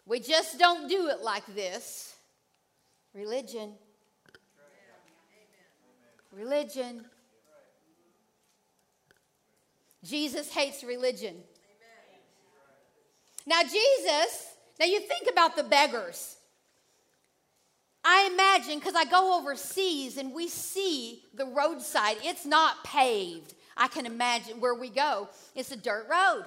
We 0.05 0.22
just 0.22 0.57
don't 0.57 0.88
do 0.88 1.10
it 1.10 1.22
like 1.22 1.45
this. 1.53 2.15
Religion. 3.13 3.74
Religion. 6.31 7.05
Jesus 10.01 10.50
hates 10.50 10.84
religion. 10.84 11.36
Now, 13.45 13.63
Jesus 13.63 14.55
Now 14.79 14.86
you 14.86 15.00
think 15.01 15.27
about 15.31 15.55
the 15.55 15.63
beggars. 15.63 16.38
I 18.03 18.29
imagine, 18.31 18.79
because 18.79 18.95
I 18.95 19.05
go 19.05 19.39
overseas 19.39 20.17
and 20.17 20.34
we 20.34 20.48
see 20.48 21.24
the 21.34 21.45
roadside, 21.45 22.17
it's 22.24 22.45
not 22.45 22.84
paved. 22.84 23.55
I 23.77 23.88
can 23.88 24.05
imagine 24.05 24.60
where 24.60 24.75
we 24.75 24.89
go. 24.89 25.29
It's 25.55 25.72
a 25.72 25.77
dirt 25.77 26.08
road. 26.10 26.46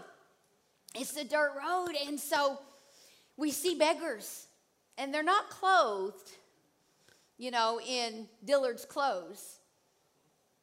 It's 0.95 1.17
a 1.17 1.25
dirt 1.25 1.53
road. 1.59 1.95
And 2.07 2.19
so 2.19 2.59
we 3.37 3.51
see 3.51 3.75
beggars, 3.75 4.47
and 4.97 5.13
they're 5.13 5.23
not 5.23 5.51
clothed, 5.51 6.31
you 7.37 7.51
know, 7.51 7.81
in 7.87 8.27
Dillard's 8.45 8.85
clothes. 8.85 9.59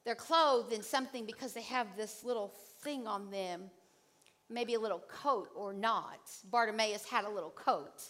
They're 0.03 0.15
clothed 0.15 0.73
in 0.73 0.83
something 0.83 1.25
because 1.25 1.53
they 1.53 1.61
have 1.63 1.87
this 1.95 2.23
little 2.23 2.53
thing 2.81 3.07
on 3.07 3.31
them, 3.31 3.71
maybe 4.49 4.73
a 4.73 4.79
little 4.79 5.03
coat 5.09 5.49
or 5.55 5.73
not. 5.73 6.19
Bartimaeus 6.51 7.05
had 7.05 7.25
a 7.25 7.29
little 7.29 7.51
coat. 7.51 8.03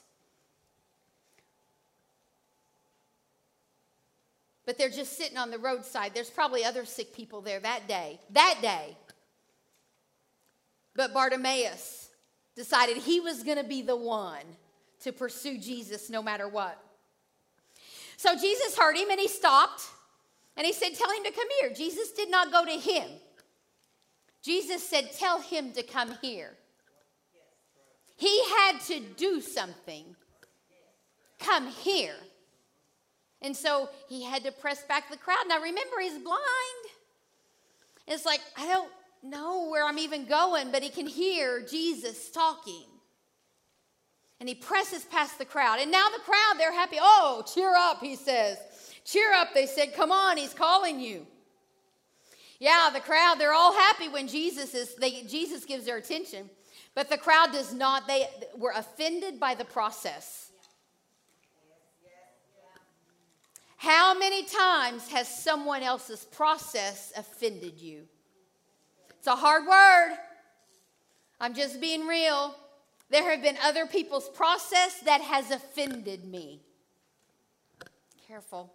But 4.65 4.77
they're 4.77 4.89
just 4.89 5.17
sitting 5.17 5.38
on 5.38 5.51
the 5.51 5.60
roadside. 5.60 6.13
There's 6.13 6.29
probably 6.29 6.65
other 6.65 6.86
sick 6.86 7.13
people 7.13 7.41
there 7.41 7.60
that 7.60 7.88
day. 7.88 8.19
That 8.31 8.60
day. 8.62 8.98
But 10.95 11.13
Bartimaeus 11.13 12.10
decided 12.55 12.98
he 12.98 13.19
was 13.19 13.43
going 13.43 13.57
to 13.57 13.63
be 13.63 13.81
the 13.81 13.95
one 13.95 14.43
to 15.01 15.12
pursue 15.12 15.57
Jesus 15.57 16.10
no 16.10 16.24
matter 16.24 16.48
what. 16.48 16.81
So 18.17 18.36
Jesus 18.36 18.77
heard 18.77 18.95
him 18.95 19.12
and 19.12 19.19
he 19.19 19.27
stopped 19.27 19.84
and 20.57 20.65
he 20.65 20.74
said, 20.74 20.95
Tell 20.95 21.12
him 21.12 21.24
to 21.25 21.31
come 21.31 21.48
here. 21.60 21.72
Jesus 21.74 22.12
did 22.12 22.31
not 22.31 22.51
go 22.51 22.65
to 22.65 22.72
him. 22.72 23.10
Jesus 24.41 24.88
said, 24.88 25.12
Tell 25.12 25.41
him 25.41 25.74
to 25.74 25.84
come 25.84 26.15
here. 26.22 26.53
He 28.15 28.41
had 28.45 28.79
to 28.88 29.01
do 29.17 29.41
something. 29.41 30.15
Come 31.39 31.67
here. 31.67 32.15
And 33.41 33.55
so 33.55 33.89
he 34.09 34.23
had 34.23 34.43
to 34.43 34.51
press 34.51 34.83
back 34.83 35.09
the 35.09 35.17
crowd. 35.17 35.45
Now 35.47 35.57
remember, 35.59 35.99
he's 36.01 36.17
blind. 36.17 36.39
It's 38.07 38.25
like, 38.25 38.41
I 38.57 38.67
don't 38.67 38.91
know 39.23 39.69
where 39.69 39.85
I'm 39.85 39.99
even 39.99 40.25
going, 40.25 40.71
but 40.71 40.83
he 40.83 40.89
can 40.89 41.07
hear 41.07 41.61
Jesus 41.61 42.29
talking. 42.29 42.85
And 44.39 44.49
he 44.49 44.55
presses 44.55 45.05
past 45.05 45.37
the 45.37 45.45
crowd. 45.45 45.79
And 45.79 45.91
now 45.91 46.07
the 46.09 46.21
crowd, 46.23 46.55
they're 46.57 46.73
happy. 46.73 46.97
Oh, 46.99 47.43
cheer 47.53 47.73
up, 47.75 48.01
he 48.01 48.15
says. 48.15 48.57
Cheer 49.05 49.33
up, 49.33 49.53
they 49.53 49.65
said. 49.65 49.93
Come 49.93 50.11
on, 50.11 50.37
he's 50.37 50.53
calling 50.53 50.99
you. 50.99 51.25
Yeah, 52.59 52.89
the 52.93 52.99
crowd, 52.99 53.35
they're 53.35 53.53
all 53.53 53.73
happy 53.73 54.07
when 54.07 54.27
Jesus 54.27 54.73
is, 54.73 54.95
they, 54.95 55.23
Jesus 55.23 55.65
gives 55.65 55.85
their 55.85 55.97
attention. 55.97 56.49
But 56.93 57.09
the 57.09 57.17
crowd 57.17 57.51
does 57.51 57.73
not, 57.73 58.07
they 58.07 58.27
were 58.57 58.73
offended 58.75 59.39
by 59.39 59.55
the 59.55 59.65
process. 59.65 60.44
How 63.77 64.17
many 64.17 64.44
times 64.46 65.10
has 65.10 65.27
someone 65.27 65.84
else's 65.84 66.25
process 66.25 67.12
offended 67.15 67.79
you? 67.79 68.03
It's 69.17 69.27
a 69.27 69.36
hard 69.36 69.65
word. 69.67 70.17
I'm 71.39 71.53
just 71.53 71.82
being 71.82 72.08
real. 72.08 72.55
There 73.10 73.29
have 73.29 73.41
been 73.41 73.58
other 73.63 73.86
people's 73.86 74.29
process 74.29 75.00
that 75.01 75.22
has 75.22 75.51
offended 75.51 76.25
me. 76.25 76.62
Careful. 78.27 78.74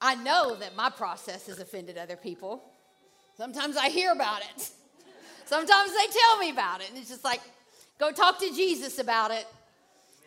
I 0.00 0.16
know 0.16 0.56
that 0.56 0.74
my 0.74 0.90
process 0.90 1.46
has 1.46 1.60
offended 1.60 1.96
other 1.96 2.16
people. 2.16 2.64
Sometimes 3.36 3.76
I 3.76 3.88
hear 3.88 4.12
about 4.12 4.40
it. 4.40 4.70
Sometimes 5.44 5.90
they 5.92 6.06
tell 6.12 6.38
me 6.38 6.50
about 6.50 6.80
it. 6.80 6.88
And 6.88 6.98
it's 6.98 7.10
just 7.10 7.24
like, 7.24 7.40
go 7.98 8.10
talk 8.10 8.40
to 8.40 8.52
Jesus 8.52 8.98
about 8.98 9.30
it. 9.30 9.46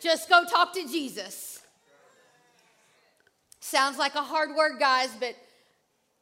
Just 0.01 0.29
go 0.29 0.45
talk 0.45 0.73
to 0.73 0.87
Jesus. 0.87 1.54
Sounds 3.65 3.97
like 3.97 4.13
a 4.13 4.21
hard 4.21 4.55
word, 4.55 4.77
guys, 4.77 5.09
but 5.19 5.35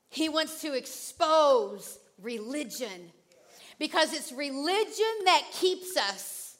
he 0.08 0.30
wants 0.30 0.62
to 0.62 0.74
expose 0.74 2.00
religion 2.22 3.12
because 3.78 4.14
it's 4.14 4.32
religion 4.32 5.14
that 5.26 5.44
keeps 5.52 5.98
us 5.98 6.56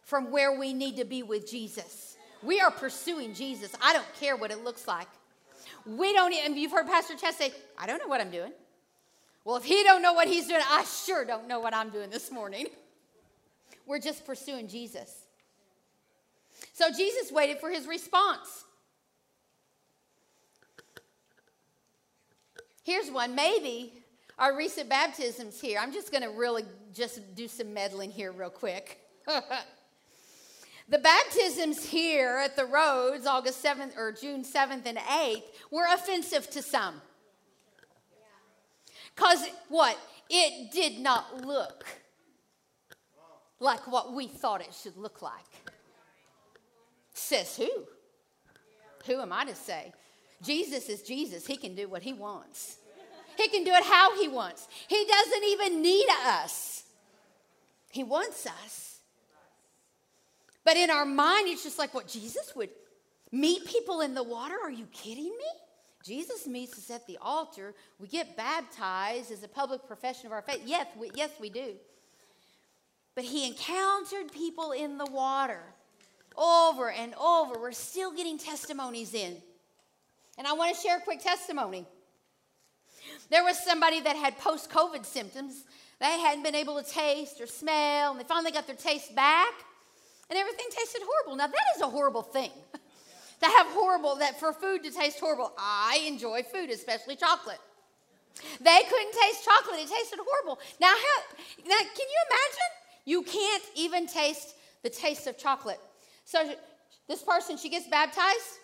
from 0.00 0.30
where 0.30 0.58
we 0.58 0.72
need 0.72 0.96
to 0.96 1.04
be 1.04 1.22
with 1.22 1.46
Jesus. 1.46 2.16
We 2.42 2.58
are 2.58 2.70
pursuing 2.70 3.34
Jesus. 3.34 3.70
I 3.82 3.92
don't 3.92 4.14
care 4.18 4.34
what 4.34 4.50
it 4.50 4.64
looks 4.64 4.88
like. 4.88 5.08
We 5.84 6.14
don't, 6.14 6.32
and 6.32 6.56
you've 6.56 6.72
heard 6.72 6.86
Pastor 6.86 7.14
Chess 7.14 7.36
say, 7.36 7.52
I 7.76 7.86
don't 7.86 7.98
know 7.98 8.08
what 8.08 8.22
I'm 8.22 8.30
doing. 8.30 8.52
Well, 9.44 9.56
if 9.56 9.64
he 9.64 9.82
don't 9.82 10.00
know 10.00 10.14
what 10.14 10.26
he's 10.26 10.46
doing, 10.46 10.62
I 10.70 10.84
sure 10.84 11.26
don't 11.26 11.46
know 11.46 11.60
what 11.60 11.74
I'm 11.74 11.90
doing 11.90 12.08
this 12.08 12.32
morning. 12.32 12.68
We're 13.86 14.00
just 14.00 14.24
pursuing 14.24 14.68
Jesus. 14.68 15.14
So 16.72 16.86
Jesus 16.96 17.30
waited 17.30 17.58
for 17.58 17.68
his 17.68 17.86
response. 17.86 18.64
Here's 22.88 23.10
one. 23.10 23.34
Maybe 23.34 23.92
our 24.38 24.56
recent 24.56 24.88
baptisms 24.88 25.60
here. 25.60 25.78
I'm 25.78 25.92
just 25.92 26.10
going 26.10 26.22
to 26.22 26.30
really 26.30 26.62
just 26.94 27.34
do 27.34 27.46
some 27.46 27.74
meddling 27.74 28.10
here 28.10 28.32
real 28.32 28.48
quick. 28.48 28.98
The 30.90 30.98
baptisms 30.98 31.84
here 31.84 32.40
at 32.42 32.56
the 32.56 32.64
roads, 32.64 33.26
August 33.26 33.62
7th 33.62 33.94
or 33.98 34.10
June 34.10 34.42
7th 34.42 34.86
and 34.86 34.96
8th, 34.96 35.42
were 35.70 35.84
offensive 35.84 36.48
to 36.48 36.62
some. 36.62 37.02
Because 39.14 39.44
what? 39.68 39.98
It 40.30 40.72
did 40.72 40.98
not 40.98 41.44
look 41.44 41.84
like 43.60 43.86
what 43.86 44.14
we 44.14 44.28
thought 44.28 44.62
it 44.62 44.74
should 44.82 44.96
look 44.96 45.20
like. 45.20 45.34
Says 47.12 47.54
who? 47.54 47.68
Who 49.04 49.20
am 49.20 49.30
I 49.30 49.44
to 49.44 49.54
say? 49.54 49.92
Jesus 50.42 50.88
is 50.88 51.02
Jesus. 51.02 51.46
He 51.46 51.56
can 51.56 51.74
do 51.74 51.88
what 51.88 52.02
he 52.02 52.12
wants. 52.12 52.77
He 53.38 53.48
can 53.48 53.62
do 53.62 53.70
it 53.72 53.84
how 53.84 54.20
he 54.20 54.26
wants. 54.26 54.66
He 54.88 55.06
doesn't 55.06 55.44
even 55.44 55.80
need 55.80 56.08
us. 56.26 56.82
He 57.90 58.02
wants 58.02 58.46
us. 58.46 58.98
But 60.64 60.76
in 60.76 60.90
our 60.90 61.06
mind, 61.06 61.48
it's 61.48 61.62
just 61.62 61.78
like 61.78 61.94
what 61.94 62.08
Jesus 62.08 62.54
would 62.56 62.70
meet 63.30 63.64
people 63.64 64.00
in 64.00 64.12
the 64.12 64.24
water. 64.24 64.56
Are 64.60 64.72
you 64.72 64.86
kidding 64.92 65.30
me? 65.30 65.50
Jesus 66.04 66.48
meets 66.48 66.76
us 66.78 66.90
at 66.90 67.06
the 67.06 67.16
altar. 67.22 67.74
We 68.00 68.08
get 68.08 68.36
baptized 68.36 69.30
as 69.30 69.44
a 69.44 69.48
public 69.48 69.86
profession 69.86 70.26
of 70.26 70.32
our 70.32 70.42
faith. 70.42 70.62
Yes, 70.66 70.88
we, 70.98 71.10
yes, 71.14 71.30
we 71.40 71.48
do. 71.48 71.74
But 73.14 73.24
he 73.24 73.46
encountered 73.46 74.32
people 74.32 74.72
in 74.72 74.98
the 74.98 75.06
water 75.06 75.62
over 76.36 76.90
and 76.90 77.14
over. 77.14 77.58
We're 77.58 77.70
still 77.70 78.12
getting 78.12 78.36
testimonies 78.36 79.14
in. 79.14 79.36
And 80.36 80.46
I 80.46 80.54
want 80.54 80.74
to 80.74 80.80
share 80.80 80.98
a 80.98 81.00
quick 81.00 81.22
testimony. 81.22 81.86
There 83.30 83.44
was 83.44 83.58
somebody 83.62 84.00
that 84.00 84.16
had 84.16 84.38
post 84.38 84.70
COVID 84.70 85.04
symptoms. 85.04 85.64
They 86.00 86.18
hadn't 86.20 86.44
been 86.44 86.54
able 86.54 86.82
to 86.82 86.88
taste 86.88 87.40
or 87.40 87.46
smell, 87.46 88.12
and 88.12 88.20
they 88.20 88.24
finally 88.24 88.52
got 88.52 88.66
their 88.66 88.76
taste 88.76 89.14
back 89.14 89.52
and 90.30 90.38
everything 90.38 90.66
tasted 90.70 91.02
horrible. 91.04 91.36
Now, 91.36 91.46
that 91.46 91.66
is 91.76 91.82
a 91.82 91.88
horrible 91.88 92.22
thing. 92.22 92.50
to 93.40 93.46
have 93.46 93.66
horrible, 93.68 94.16
that 94.16 94.38
for 94.38 94.52
food 94.52 94.82
to 94.84 94.90
taste 94.90 95.20
horrible. 95.20 95.52
I 95.58 96.04
enjoy 96.06 96.42
food, 96.42 96.70
especially 96.70 97.16
chocolate. 97.16 97.60
They 98.60 98.80
couldn't 98.88 99.12
taste 99.12 99.44
chocolate, 99.44 99.80
it 99.80 99.88
tasted 99.88 100.20
horrible. 100.22 100.60
Now, 100.80 100.88
how, 100.88 101.22
now 101.66 101.78
can 101.78 102.06
you 102.06 102.20
imagine? 102.30 102.70
You 103.04 103.22
can't 103.22 103.64
even 103.74 104.06
taste 104.06 104.54
the 104.82 104.90
taste 104.90 105.26
of 105.26 105.38
chocolate. 105.38 105.80
So, 106.24 106.54
this 107.08 107.22
person, 107.22 107.56
she 107.56 107.70
gets 107.70 107.88
baptized. 107.88 108.58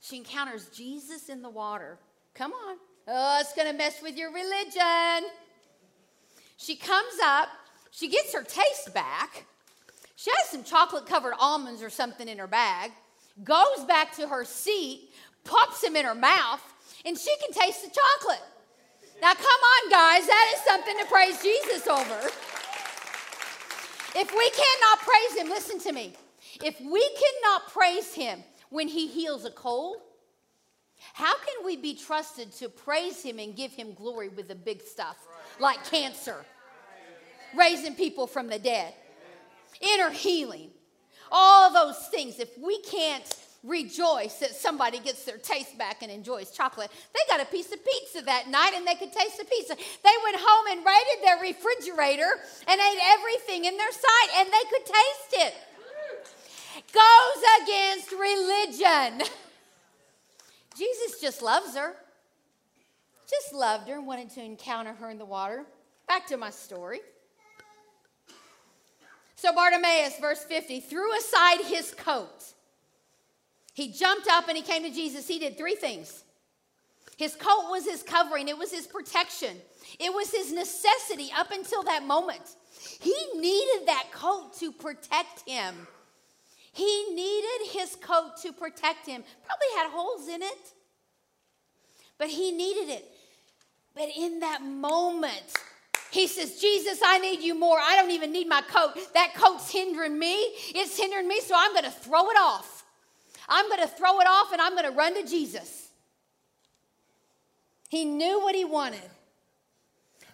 She 0.00 0.18
encounters 0.18 0.68
Jesus 0.68 1.30
in 1.30 1.40
the 1.42 1.48
water. 1.48 1.98
Come 2.34 2.52
on. 2.52 2.76
Oh, 3.12 3.38
it's 3.40 3.52
going 3.54 3.66
to 3.66 3.76
mess 3.76 4.00
with 4.00 4.16
your 4.16 4.32
religion. 4.32 5.28
She 6.56 6.76
comes 6.76 7.14
up, 7.24 7.48
she 7.90 8.08
gets 8.08 8.32
her 8.32 8.44
taste 8.44 8.94
back, 8.94 9.46
she 10.14 10.30
has 10.30 10.48
some 10.48 10.62
chocolate 10.62 11.06
covered 11.06 11.34
almonds 11.40 11.82
or 11.82 11.90
something 11.90 12.28
in 12.28 12.38
her 12.38 12.46
bag, 12.46 12.92
goes 13.42 13.84
back 13.88 14.14
to 14.16 14.28
her 14.28 14.44
seat, 14.44 15.10
pops 15.42 15.80
them 15.80 15.96
in 15.96 16.04
her 16.04 16.14
mouth, 16.14 16.62
and 17.04 17.18
she 17.18 17.34
can 17.38 17.52
taste 17.52 17.82
the 17.82 17.88
chocolate. 17.88 18.44
Now, 19.20 19.34
come 19.34 19.44
on, 19.44 19.90
guys, 19.90 20.26
that 20.26 20.52
is 20.54 20.60
something 20.62 20.96
to 20.98 21.04
praise 21.06 21.42
Jesus 21.42 21.88
over. 21.88 22.30
If 24.14 24.32
we 24.32 24.50
cannot 24.50 24.98
praise 25.00 25.40
Him, 25.40 25.48
listen 25.48 25.80
to 25.80 25.92
me. 25.92 26.12
If 26.62 26.80
we 26.80 27.10
cannot 27.10 27.72
praise 27.72 28.14
Him 28.14 28.44
when 28.68 28.86
He 28.86 29.08
heals 29.08 29.44
a 29.44 29.50
cold, 29.50 29.96
how 31.14 31.34
can 31.36 31.64
we 31.64 31.76
be 31.76 31.94
trusted 31.94 32.52
to 32.56 32.68
praise 32.68 33.22
Him 33.22 33.38
and 33.38 33.56
give 33.56 33.72
Him 33.72 33.94
glory 33.94 34.28
with 34.28 34.48
the 34.48 34.54
big 34.54 34.82
stuff 34.82 35.16
like 35.58 35.84
cancer, 35.90 36.44
raising 37.56 37.94
people 37.94 38.26
from 38.26 38.48
the 38.48 38.58
dead? 38.58 38.94
inner 39.80 40.10
healing, 40.10 40.70
all 41.32 41.72
those 41.72 42.08
things. 42.08 42.38
If 42.38 42.56
we 42.58 42.80
can't 42.82 43.24
rejoice 43.62 44.38
that 44.38 44.54
somebody 44.54 44.98
gets 44.98 45.24
their 45.24 45.36
taste 45.36 45.76
back 45.76 46.00
and 46.00 46.10
enjoys 46.10 46.50
chocolate. 46.50 46.90
They 47.12 47.20
got 47.28 47.42
a 47.42 47.50
piece 47.50 47.70
of 47.70 47.78
pizza 47.84 48.24
that 48.24 48.48
night 48.48 48.72
and 48.74 48.86
they 48.86 48.94
could 48.94 49.12
taste 49.12 49.36
the 49.36 49.44
pizza. 49.44 49.76
They 49.76 50.16
went 50.24 50.36
home 50.40 50.78
and 50.78 50.86
raided 50.86 51.22
their 51.22 51.38
refrigerator 51.42 52.40
and 52.66 52.80
ate 52.80 53.00
everything 53.18 53.66
in 53.66 53.76
their 53.76 53.92
sight 53.92 54.30
and 54.38 54.48
they 54.48 54.64
could 54.70 54.86
taste 54.86 55.32
it. 55.32 55.54
Goes 56.90 57.42
against 57.62 58.12
religion. 58.12 59.28
Jesus 60.76 61.20
just 61.20 61.42
loves 61.42 61.76
her. 61.76 61.94
Just 63.28 63.54
loved 63.54 63.88
her 63.88 63.94
and 63.94 64.06
wanted 64.06 64.30
to 64.30 64.42
encounter 64.42 64.92
her 64.92 65.10
in 65.10 65.18
the 65.18 65.24
water. 65.24 65.64
Back 66.08 66.26
to 66.28 66.36
my 66.36 66.50
story. 66.50 67.00
So 69.36 69.54
Bartimaeus, 69.54 70.18
verse 70.20 70.42
50, 70.44 70.80
threw 70.80 71.16
aside 71.16 71.60
his 71.62 71.94
coat 71.94 72.54
he 73.80 73.92
jumped 73.92 74.28
up 74.28 74.48
and 74.48 74.58
he 74.58 74.62
came 74.62 74.82
to 74.82 74.90
Jesus. 74.90 75.26
He 75.26 75.38
did 75.38 75.56
three 75.56 75.74
things. 75.74 76.24
His 77.16 77.34
coat 77.34 77.70
was 77.70 77.86
his 77.86 78.02
covering, 78.02 78.48
it 78.48 78.56
was 78.56 78.70
his 78.70 78.86
protection, 78.86 79.56
it 79.98 80.12
was 80.12 80.30
his 80.30 80.52
necessity 80.52 81.30
up 81.36 81.50
until 81.50 81.82
that 81.84 82.06
moment. 82.06 82.56
He 83.00 83.14
needed 83.36 83.86
that 83.86 84.06
coat 84.12 84.54
to 84.58 84.72
protect 84.72 85.46
him. 85.46 85.86
He 86.72 87.14
needed 87.14 87.72
his 87.72 87.96
coat 87.96 88.36
to 88.42 88.52
protect 88.52 89.06
him. 89.06 89.24
Probably 89.44 89.66
had 89.76 89.90
holes 89.90 90.28
in 90.28 90.42
it, 90.42 90.72
but 92.18 92.28
he 92.28 92.52
needed 92.52 92.88
it. 92.92 93.10
But 93.94 94.08
in 94.16 94.40
that 94.40 94.62
moment, 94.62 95.54
he 96.10 96.26
says, 96.26 96.60
Jesus, 96.60 97.00
I 97.04 97.18
need 97.18 97.40
you 97.40 97.58
more. 97.58 97.78
I 97.78 97.96
don't 97.96 98.10
even 98.10 98.32
need 98.32 98.48
my 98.48 98.62
coat. 98.62 98.92
That 99.14 99.34
coat's 99.34 99.70
hindering 99.70 100.18
me. 100.18 100.34
It's 100.74 100.98
hindering 100.98 101.28
me, 101.28 101.40
so 101.40 101.54
I'm 101.56 101.72
going 101.72 101.84
to 101.84 101.90
throw 101.90 102.30
it 102.30 102.36
off. 102.38 102.84
I'm 103.48 103.68
going 103.68 103.80
to 103.80 103.88
throw 103.88 104.20
it 104.20 104.26
off 104.28 104.52
and 104.52 104.60
I'm 104.60 104.72
going 104.72 104.84
to 104.84 104.96
run 104.96 105.14
to 105.20 105.28
Jesus. 105.28 105.88
He 107.88 108.04
knew 108.04 108.40
what 108.40 108.54
he 108.54 108.64
wanted. 108.64 109.00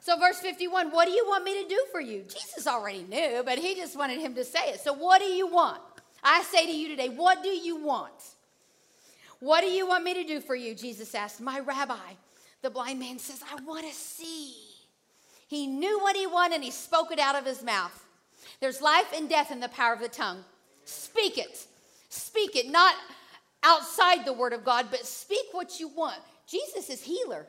So, 0.00 0.18
verse 0.18 0.38
51 0.38 0.90
What 0.90 1.06
do 1.06 1.12
you 1.12 1.24
want 1.26 1.42
me 1.42 1.62
to 1.62 1.68
do 1.68 1.84
for 1.90 2.00
you? 2.00 2.22
Jesus 2.22 2.66
already 2.66 3.04
knew, 3.04 3.42
but 3.44 3.58
he 3.58 3.74
just 3.74 3.98
wanted 3.98 4.20
him 4.20 4.34
to 4.34 4.44
say 4.44 4.68
it. 4.68 4.80
So, 4.80 4.92
what 4.92 5.20
do 5.20 5.26
you 5.26 5.46
want? 5.46 5.80
I 6.28 6.42
say 6.42 6.66
to 6.66 6.72
you 6.72 6.88
today, 6.88 7.08
what 7.08 7.44
do 7.44 7.50
you 7.50 7.76
want? 7.76 8.12
What 9.38 9.60
do 9.60 9.68
you 9.68 9.86
want 9.86 10.02
me 10.02 10.12
to 10.14 10.24
do 10.24 10.40
for 10.40 10.56
you? 10.56 10.74
Jesus 10.74 11.14
asked. 11.14 11.40
My 11.40 11.60
rabbi, 11.60 12.14
the 12.62 12.70
blind 12.70 12.98
man 12.98 13.20
says, 13.20 13.42
I 13.48 13.62
want 13.62 13.86
to 13.86 13.94
see. 13.94 14.54
He 15.46 15.68
knew 15.68 16.00
what 16.00 16.16
he 16.16 16.26
wanted 16.26 16.56
and 16.56 16.64
he 16.64 16.72
spoke 16.72 17.12
it 17.12 17.20
out 17.20 17.36
of 17.36 17.44
his 17.44 17.62
mouth. 17.62 18.04
There's 18.60 18.82
life 18.82 19.12
and 19.14 19.28
death 19.28 19.52
in 19.52 19.60
the 19.60 19.68
power 19.68 19.94
of 19.94 20.00
the 20.00 20.08
tongue. 20.08 20.42
Speak 20.84 21.38
it. 21.38 21.64
Speak 22.08 22.56
it, 22.56 22.70
not 22.70 22.96
outside 23.62 24.24
the 24.24 24.32
word 24.32 24.52
of 24.52 24.64
God, 24.64 24.86
but 24.90 25.06
speak 25.06 25.46
what 25.52 25.78
you 25.78 25.86
want. 25.86 26.18
Jesus 26.48 26.90
is 26.90 27.02
healer. 27.02 27.46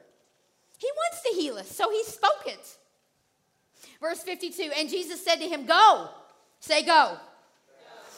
He 0.77 0.87
wants 0.95 1.23
to 1.23 1.41
heal 1.41 1.57
us, 1.57 1.67
so 1.67 1.89
he 1.89 2.03
spoke 2.03 2.43
it. 2.45 2.77
Verse 3.99 4.21
52 4.21 4.71
And 4.77 4.87
Jesus 4.87 5.23
said 5.23 5.37
to 5.37 5.47
him, 5.47 5.65
Go. 5.65 6.09
Say, 6.59 6.83
Go. 6.83 7.17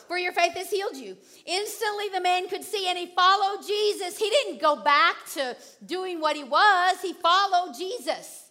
For 0.09 0.17
your 0.17 0.33
faith 0.33 0.53
has 0.53 0.71
healed 0.71 0.97
you. 0.97 1.15
Instantly, 1.45 2.05
the 2.11 2.19
man 2.19 2.49
could 2.49 2.63
see 2.63 2.89
and 2.89 2.97
he 2.97 3.05
followed 3.05 3.61
Jesus. 3.65 4.17
He 4.17 4.27
didn't 4.27 4.59
go 4.59 4.77
back 4.77 5.15
to 5.35 5.55
doing 5.85 6.19
what 6.19 6.35
he 6.35 6.43
was, 6.43 6.99
he 6.99 7.13
followed 7.13 7.75
Jesus. 7.77 8.49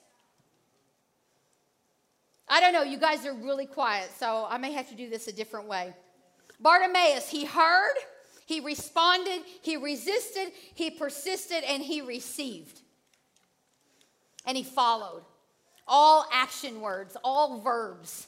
I 2.48 2.60
don't 2.60 2.72
know, 2.72 2.84
you 2.84 2.96
guys 2.96 3.26
are 3.26 3.34
really 3.34 3.66
quiet, 3.66 4.08
so 4.16 4.46
I 4.48 4.56
may 4.58 4.70
have 4.70 4.88
to 4.90 4.94
do 4.94 5.10
this 5.10 5.26
a 5.26 5.32
different 5.32 5.66
way. 5.66 5.92
Bartimaeus, 6.60 7.28
he 7.28 7.44
heard, 7.44 7.96
he 8.46 8.60
responded, 8.60 9.42
he 9.60 9.76
resisted, 9.76 10.52
he 10.74 10.90
persisted, 10.90 11.64
and 11.64 11.82
he 11.82 12.02
received. 12.02 12.82
And 14.46 14.56
he 14.56 14.62
followed. 14.62 15.24
All 15.88 16.24
action 16.32 16.80
words, 16.80 17.16
all 17.24 17.60
verbs. 17.60 18.27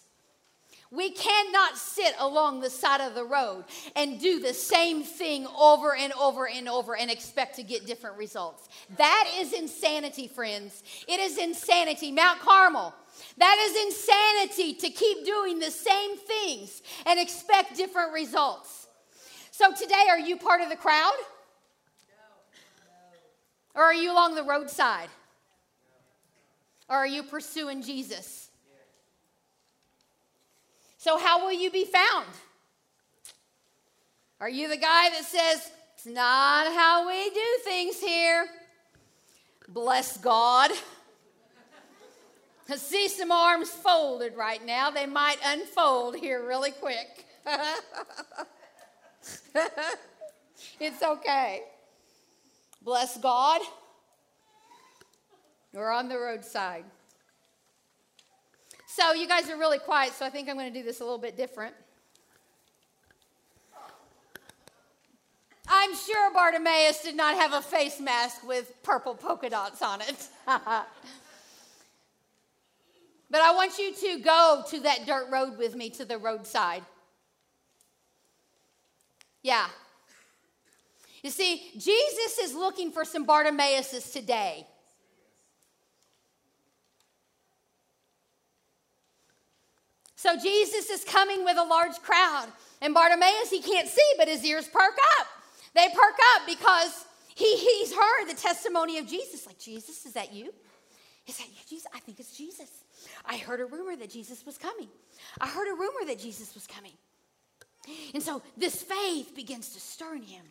We 0.93 1.13
cannot 1.13 1.79
sit 1.79 2.15
along 2.19 2.61
the 2.61 2.71
side 2.71 3.01
of 3.01 3.15
the 3.15 3.25
road 3.25 3.65
and 3.95 4.19
do 4.19 4.41
the 4.41 4.53
same 4.53 5.05
thing 5.05 5.47
over 5.57 5.95
and 5.95 6.13
over 6.15 6.49
and 6.49 6.69
over 6.69 6.97
and 6.97 7.09
expect 7.09 7.57
to 7.57 7.63
get 7.63 7.87
different 7.87 8.17
results. 8.17 8.69
That 8.97 9.31
is 9.39 9.53
insanity, 9.53 10.27
friends. 10.27 10.83
It 11.07 11.21
is 11.21 11.39
insanity. 11.39 12.11
Mount 12.11 12.41
Carmel, 12.41 12.93
that 13.39 13.57
is 13.69 13.87
insanity 13.87 14.75
to 14.75 14.91
keep 14.91 15.25
doing 15.25 15.61
the 15.61 15.71
same 15.71 16.17
things 16.17 16.83
and 17.07 17.21
expect 17.21 17.77
different 17.77 18.13
results. 18.13 18.89
So 19.53 19.73
today, 19.73 20.07
are 20.09 20.19
you 20.19 20.39
part 20.39 20.61
of 20.61 20.71
the 20.71 20.77
crowd? 20.77 21.13
No. 22.09 23.81
Or 23.81 23.85
are 23.85 23.95
you 23.95 24.11
along 24.11 24.35
the 24.35 24.43
roadside? 24.43 25.09
Or 26.89 26.97
are 26.97 27.07
you 27.07 27.23
pursuing 27.23 27.83
Jesus? 27.83 28.50
So, 31.01 31.17
how 31.17 31.43
will 31.43 31.53
you 31.55 31.71
be 31.71 31.87
found? 31.87 32.27
Are 34.39 34.51
you 34.51 34.69
the 34.69 34.77
guy 34.77 35.09
that 35.09 35.25
says, 35.25 35.73
It's 35.95 36.05
not 36.05 36.67
how 36.75 37.09
we 37.09 37.31
do 37.31 37.41
things 37.65 37.99
here? 37.99 38.47
Bless 39.67 40.19
God. 40.19 40.71
I 42.69 42.77
see 42.77 43.09
some 43.09 43.33
arms 43.33 43.71
folded 43.71 44.37
right 44.37 44.63
now. 44.67 44.91
They 44.91 45.07
might 45.07 45.39
unfold 45.43 46.17
here 46.17 46.47
really 46.47 46.73
quick. 46.73 47.25
it's 50.79 51.03
okay. 51.03 51.63
Bless 52.83 53.17
God. 53.17 53.63
We're 55.73 55.93
on 55.93 56.11
the 56.11 56.19
roadside. 56.19 56.85
So, 59.01 59.15
you 59.15 59.27
guys 59.27 59.49
are 59.49 59.57
really 59.57 59.79
quiet, 59.79 60.13
so 60.13 60.27
I 60.27 60.29
think 60.29 60.47
I'm 60.51 60.57
going 60.57 60.71
to 60.71 60.79
do 60.79 60.85
this 60.85 61.01
a 61.01 61.05
little 61.05 61.17
bit 61.17 61.35
different. 61.35 61.75
I'm 65.67 65.95
sure 65.95 66.31
Bartimaeus 66.35 67.03
did 67.03 67.17
not 67.17 67.35
have 67.37 67.55
a 67.55 67.63
face 67.63 67.99
mask 67.99 68.47
with 68.47 68.71
purple 68.83 69.15
polka 69.15 69.49
dots 69.49 69.81
on 69.81 70.03
it. 70.03 70.29
But 73.31 73.43
I 73.43 73.55
want 73.55 73.79
you 73.79 73.95
to 73.95 74.19
go 74.19 74.65
to 74.71 74.81
that 74.81 75.07
dirt 75.07 75.29
road 75.31 75.57
with 75.57 75.77
me 75.77 75.89
to 75.91 76.05
the 76.05 76.19
roadside. 76.19 76.83
Yeah. 79.41 79.69
You 81.23 81.31
see, 81.31 81.71
Jesus 81.79 82.39
is 82.43 82.55
looking 82.55 82.91
for 82.91 83.05
some 83.05 83.25
Bartimaeuses 83.25 84.13
today. 84.13 84.67
So 90.21 90.37
Jesus 90.37 90.91
is 90.91 91.03
coming 91.03 91.47
with 91.47 91.57
a 91.57 91.65
large 91.65 91.97
crowd, 92.03 92.49
and 92.83 92.93
Bartimaeus, 92.93 93.49
he 93.49 93.63
can't 93.63 93.89
see, 93.89 94.13
but 94.19 94.29
his 94.29 94.45
ears 94.45 94.69
perk 94.69 94.93
up. 95.19 95.27
They 95.75 95.87
perk 95.89 96.15
up 96.37 96.43
because 96.47 97.07
he, 97.35 97.57
he's 97.57 97.95
heard 97.95 98.27
the 98.29 98.35
testimony 98.35 98.99
of 98.99 99.07
Jesus. 99.07 99.47
Like, 99.47 99.59
Jesus, 99.59 100.05
is 100.05 100.13
that 100.13 100.35
you? 100.35 100.53
Is 101.27 101.39
that 101.39 101.47
you, 101.49 101.57
Jesus? 101.67 101.87
I 101.95 102.01
think 102.01 102.21
it's 102.21 102.37
Jesus. 102.37 102.69
I 103.25 103.39
heard 103.39 103.61
a 103.61 103.65
rumor 103.65 103.97
that 103.97 104.11
Jesus 104.11 104.45
was 104.45 104.59
coming. 104.59 104.89
I 105.41 105.49
heard 105.49 105.69
a 105.69 105.75
rumor 105.75 106.05
that 106.09 106.19
Jesus 106.19 106.53
was 106.53 106.67
coming. 106.67 106.93
And 108.13 108.23
so 108.23 108.43
this 108.59 108.83
faith 108.83 109.35
begins 109.35 109.71
to 109.71 109.81
stir 109.81 110.17
in 110.17 110.23
him. 110.23 110.45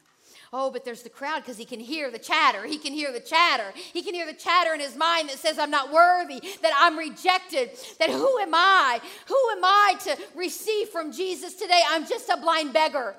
Oh, 0.52 0.72
but 0.72 0.84
there's 0.84 1.04
the 1.04 1.10
crowd 1.10 1.42
because 1.42 1.58
he 1.58 1.66
can 1.66 1.80
hear 1.80 2.10
the 2.10 2.18
chatter. 2.18 2.66
He 2.66 2.80
can 2.80 2.92
hear 2.92 3.12
the 3.12 3.20
chatter. 3.20 3.72
He 3.76 4.02
can 4.02 4.16
hear 4.16 4.26
the 4.26 4.34
chatter 4.34 4.74
in 4.74 4.80
his 4.80 4.96
mind 4.96 5.30
that 5.30 5.38
says, 5.38 5.60
I'm 5.60 5.70
not 5.70 5.92
worthy, 5.92 6.42
that 6.62 6.74
I'm 6.76 6.98
rejected, 6.98 7.70
that 8.00 8.10
who 8.10 8.40
am 8.40 8.56
I? 8.56 9.00
Who 9.28 9.50
am 9.52 9.64
I 9.64 9.96
to 10.06 10.18
receive 10.36 10.90
from 10.90 11.12
Jesus 11.12 11.54
today? 11.54 11.82
I'm 11.90 12.08
just 12.08 12.30
a 12.30 12.38
blind 12.38 12.74
beggar. 12.74 13.16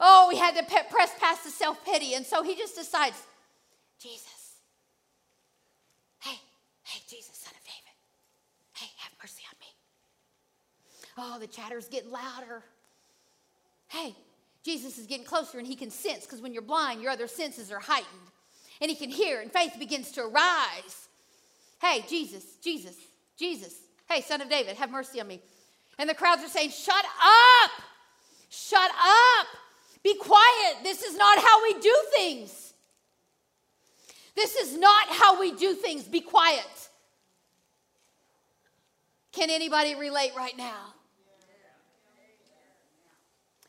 Oh, 0.00 0.28
he 0.30 0.36
had 0.36 0.56
to 0.56 0.64
pe- 0.64 0.90
press 0.90 1.12
past 1.20 1.44
the 1.44 1.50
self 1.50 1.84
pity. 1.84 2.14
And 2.14 2.26
so 2.26 2.42
he 2.42 2.56
just 2.56 2.74
decides, 2.74 3.22
Jesus. 4.00 4.56
Hey, 6.18 6.38
hey, 6.82 7.00
Jesus. 7.08 7.36
Son 7.36 7.52
of 7.56 7.64
David. 7.64 7.94
Hey, 8.74 8.88
have 8.98 9.12
mercy 9.22 9.42
on 9.48 9.58
me. 9.60 9.66
Oh, 11.18 11.38
the 11.38 11.46
chatter's 11.46 11.88
getting 11.88 12.10
louder. 12.10 12.64
Hey, 13.88 14.16
Jesus 14.66 14.98
is 14.98 15.06
getting 15.06 15.24
closer 15.24 15.58
and 15.58 15.66
he 15.66 15.76
can 15.76 15.92
sense 15.92 16.24
because 16.24 16.42
when 16.42 16.52
you're 16.52 16.60
blind, 16.60 17.00
your 17.00 17.12
other 17.12 17.28
senses 17.28 17.70
are 17.70 17.78
heightened. 17.78 18.10
And 18.82 18.90
he 18.90 18.96
can 18.96 19.08
hear 19.08 19.40
and 19.40 19.50
faith 19.50 19.74
begins 19.78 20.10
to 20.12 20.24
arise. 20.24 21.08
Hey, 21.80 22.04
Jesus, 22.08 22.42
Jesus, 22.64 22.96
Jesus. 23.38 23.74
Hey, 24.10 24.22
son 24.22 24.40
of 24.40 24.50
David, 24.50 24.76
have 24.76 24.90
mercy 24.90 25.20
on 25.20 25.28
me. 25.28 25.40
And 25.98 26.10
the 26.10 26.14
crowds 26.14 26.42
are 26.42 26.48
saying, 26.48 26.70
Shut 26.70 27.04
up! 27.04 27.70
Shut 28.48 28.90
up! 28.90 29.46
Be 30.02 30.16
quiet. 30.16 30.82
This 30.82 31.02
is 31.02 31.16
not 31.16 31.38
how 31.38 31.62
we 31.62 31.80
do 31.80 31.96
things. 32.16 32.72
This 34.34 34.56
is 34.56 34.76
not 34.76 35.06
how 35.10 35.38
we 35.40 35.52
do 35.52 35.74
things. 35.74 36.02
Be 36.02 36.20
quiet. 36.20 36.88
Can 39.30 39.48
anybody 39.48 39.94
relate 39.94 40.32
right 40.36 40.56
now? 40.58 40.94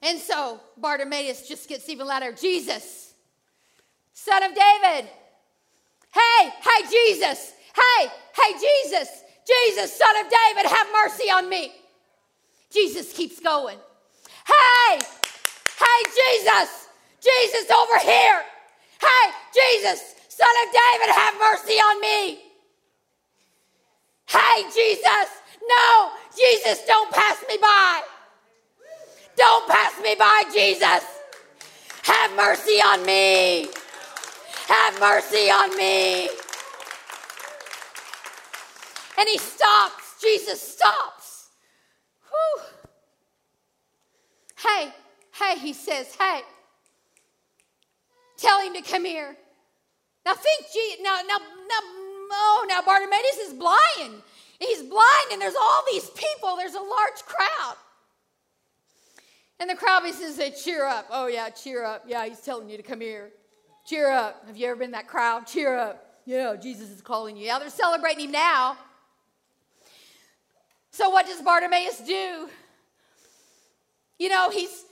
And 0.07 0.19
so 0.19 0.61
Bartimaeus 0.77 1.49
just 1.49 1.67
gets 1.67 1.89
even 1.89 2.07
louder 2.07 2.31
Jesus, 2.31 3.13
son 4.13 4.41
of 4.41 4.51
David. 4.51 5.09
Hey, 6.13 6.49
hey, 6.61 6.89
Jesus. 6.89 7.51
Hey, 7.75 8.07
hey, 8.33 8.53
Jesus. 8.53 9.09
Jesus, 9.45 9.93
son 9.93 10.25
of 10.25 10.31
David, 10.31 10.71
have 10.71 10.87
mercy 10.93 11.25
on 11.25 11.49
me. 11.49 11.73
Jesus 12.71 13.11
keeps 13.11 13.41
going. 13.41 13.77
Hey, 14.45 14.99
hey, 15.77 16.03
Jesus. 16.05 16.87
Jesus, 17.19 17.69
over 17.69 17.99
here. 17.99 18.43
Hey, 19.01 19.31
Jesus, 19.53 20.15
son 20.29 20.47
of 20.65 20.73
David, 20.73 21.15
have 21.15 21.33
mercy 21.37 21.73
on 21.73 21.99
me. 21.99 22.39
Hey, 24.25 24.63
Jesus. 24.73 25.27
No, 25.67 26.11
Jesus, 26.33 26.85
don't 26.85 27.11
pass 27.11 27.43
me 27.49 27.57
by. 27.61 28.03
Don't 29.37 29.67
pass 29.69 29.93
me 30.01 30.15
by, 30.17 30.43
Jesus. 30.51 31.05
Have 32.03 32.35
mercy 32.35 32.81
on 32.81 33.05
me. 33.05 33.67
Have 34.67 34.99
mercy 34.99 35.49
on 35.51 35.77
me. 35.77 36.27
And 39.19 39.29
he 39.29 39.37
stops. 39.37 40.15
Jesus 40.21 40.61
stops. 40.61 41.49
Whew. 42.29 42.63
Hey, 44.57 44.91
hey, 45.33 45.59
he 45.59 45.73
says, 45.73 46.15
hey, 46.19 46.41
tell 48.37 48.59
him 48.61 48.73
to 48.73 48.81
come 48.81 49.05
here. 49.05 49.37
Now 50.25 50.33
think, 50.33 50.65
now, 51.01 51.21
now, 51.27 51.37
now, 51.37 51.79
oh, 52.31 52.65
now 52.67 52.81
Bartimaeus 52.81 53.37
is 53.47 53.53
blind. 53.53 54.21
He's 54.59 54.81
blind, 54.81 55.31
and 55.31 55.41
there's 55.41 55.55
all 55.55 55.83
these 55.91 56.09
people. 56.09 56.55
There's 56.57 56.73
a 56.73 56.79
large 56.79 57.23
crowd. 57.25 57.75
And 59.59 59.69
the 59.69 59.75
crowd 59.75 60.01
to 60.01 60.13
say, 60.13 60.51
Cheer 60.51 60.85
up. 60.85 61.07
Oh, 61.09 61.27
yeah, 61.27 61.49
cheer 61.49 61.83
up. 61.83 62.03
Yeah, 62.07 62.25
he's 62.25 62.39
telling 62.41 62.69
you 62.69 62.77
to 62.77 62.83
come 62.83 63.01
here. 63.01 63.31
Cheer 63.85 64.11
up. 64.11 64.45
Have 64.47 64.57
you 64.57 64.67
ever 64.67 64.75
been 64.75 64.91
that 64.91 65.07
crowd? 65.07 65.47
Cheer 65.47 65.77
up. 65.77 66.21
Yeah, 66.25 66.55
Jesus 66.61 66.89
is 66.89 67.01
calling 67.01 67.37
you. 67.37 67.45
Yeah, 67.45 67.57
they're 67.57 67.69
celebrating 67.69 68.25
him 68.25 68.31
now. 68.33 68.77
So, 70.91 71.09
what 71.09 71.25
does 71.25 71.41
Bartimaeus 71.41 71.99
do? 71.99 72.49
You 74.19 74.29
know, 74.29 74.49
he's 74.49 74.83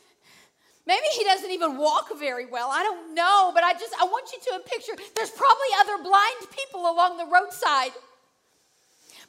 maybe 0.87 1.05
he 1.17 1.23
doesn't 1.23 1.51
even 1.51 1.77
walk 1.77 2.17
very 2.17 2.45
well. 2.45 2.69
I 2.71 2.83
don't 2.83 3.13
know, 3.13 3.51
but 3.53 3.63
I 3.63 3.73
just 3.73 3.93
I 3.99 4.05
want 4.05 4.31
you 4.31 4.39
to 4.53 4.59
picture 4.69 4.93
there's 5.15 5.31
probably 5.31 5.67
other 5.81 6.03
blind 6.03 6.47
people 6.51 6.89
along 6.89 7.17
the 7.17 7.25
roadside. 7.25 7.91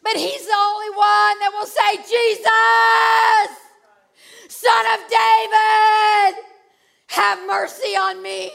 But 0.03 0.15
he's 0.15 0.47
the 0.47 0.55
only 0.55 0.91
one 0.91 1.39
that 1.43 1.51
will 1.53 1.67
say, 1.67 1.97
Jesus, 2.07 3.67
Son 4.49 4.87
of 4.95 4.96
David, 5.17 6.45
have 7.09 7.47
mercy 7.47 7.97
on 7.97 8.23
me. 8.23 8.51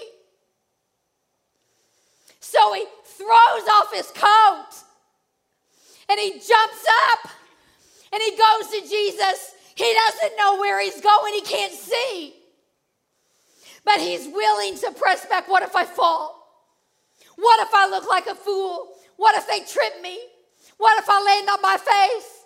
So 2.39 2.73
he 2.73 2.85
throws 3.05 3.67
off 3.73 3.93
his 3.93 4.11
coat 4.11 4.67
and 6.09 6.19
he 6.19 6.33
jumps 6.33 6.85
up 7.11 7.31
and 8.13 8.21
he 8.21 8.31
goes 8.31 8.69
to 8.71 8.81
Jesus. 8.81 9.55
He 9.75 9.93
doesn't 9.93 10.37
know 10.37 10.57
where 10.59 10.81
he's 10.81 10.99
going, 11.01 11.33
he 11.33 11.41
can't 11.41 11.73
see. 11.73 12.35
But 13.83 13.99
he's 13.99 14.27
willing 14.27 14.77
to 14.79 14.91
press 14.91 15.25
back. 15.25 15.47
What 15.47 15.63
if 15.63 15.75
I 15.75 15.85
fall? 15.85 16.37
What 17.37 17.67
if 17.67 17.73
I 17.73 17.89
look 17.89 18.07
like 18.07 18.27
a 18.27 18.35
fool? 18.35 18.89
What 19.17 19.35
if 19.35 19.47
they 19.47 19.59
trip 19.61 20.01
me? 20.03 20.19
What 20.77 20.99
if 20.99 21.09
I 21.09 21.23
land 21.23 21.49
on 21.49 21.61
my 21.61 21.77
face? 21.77 22.40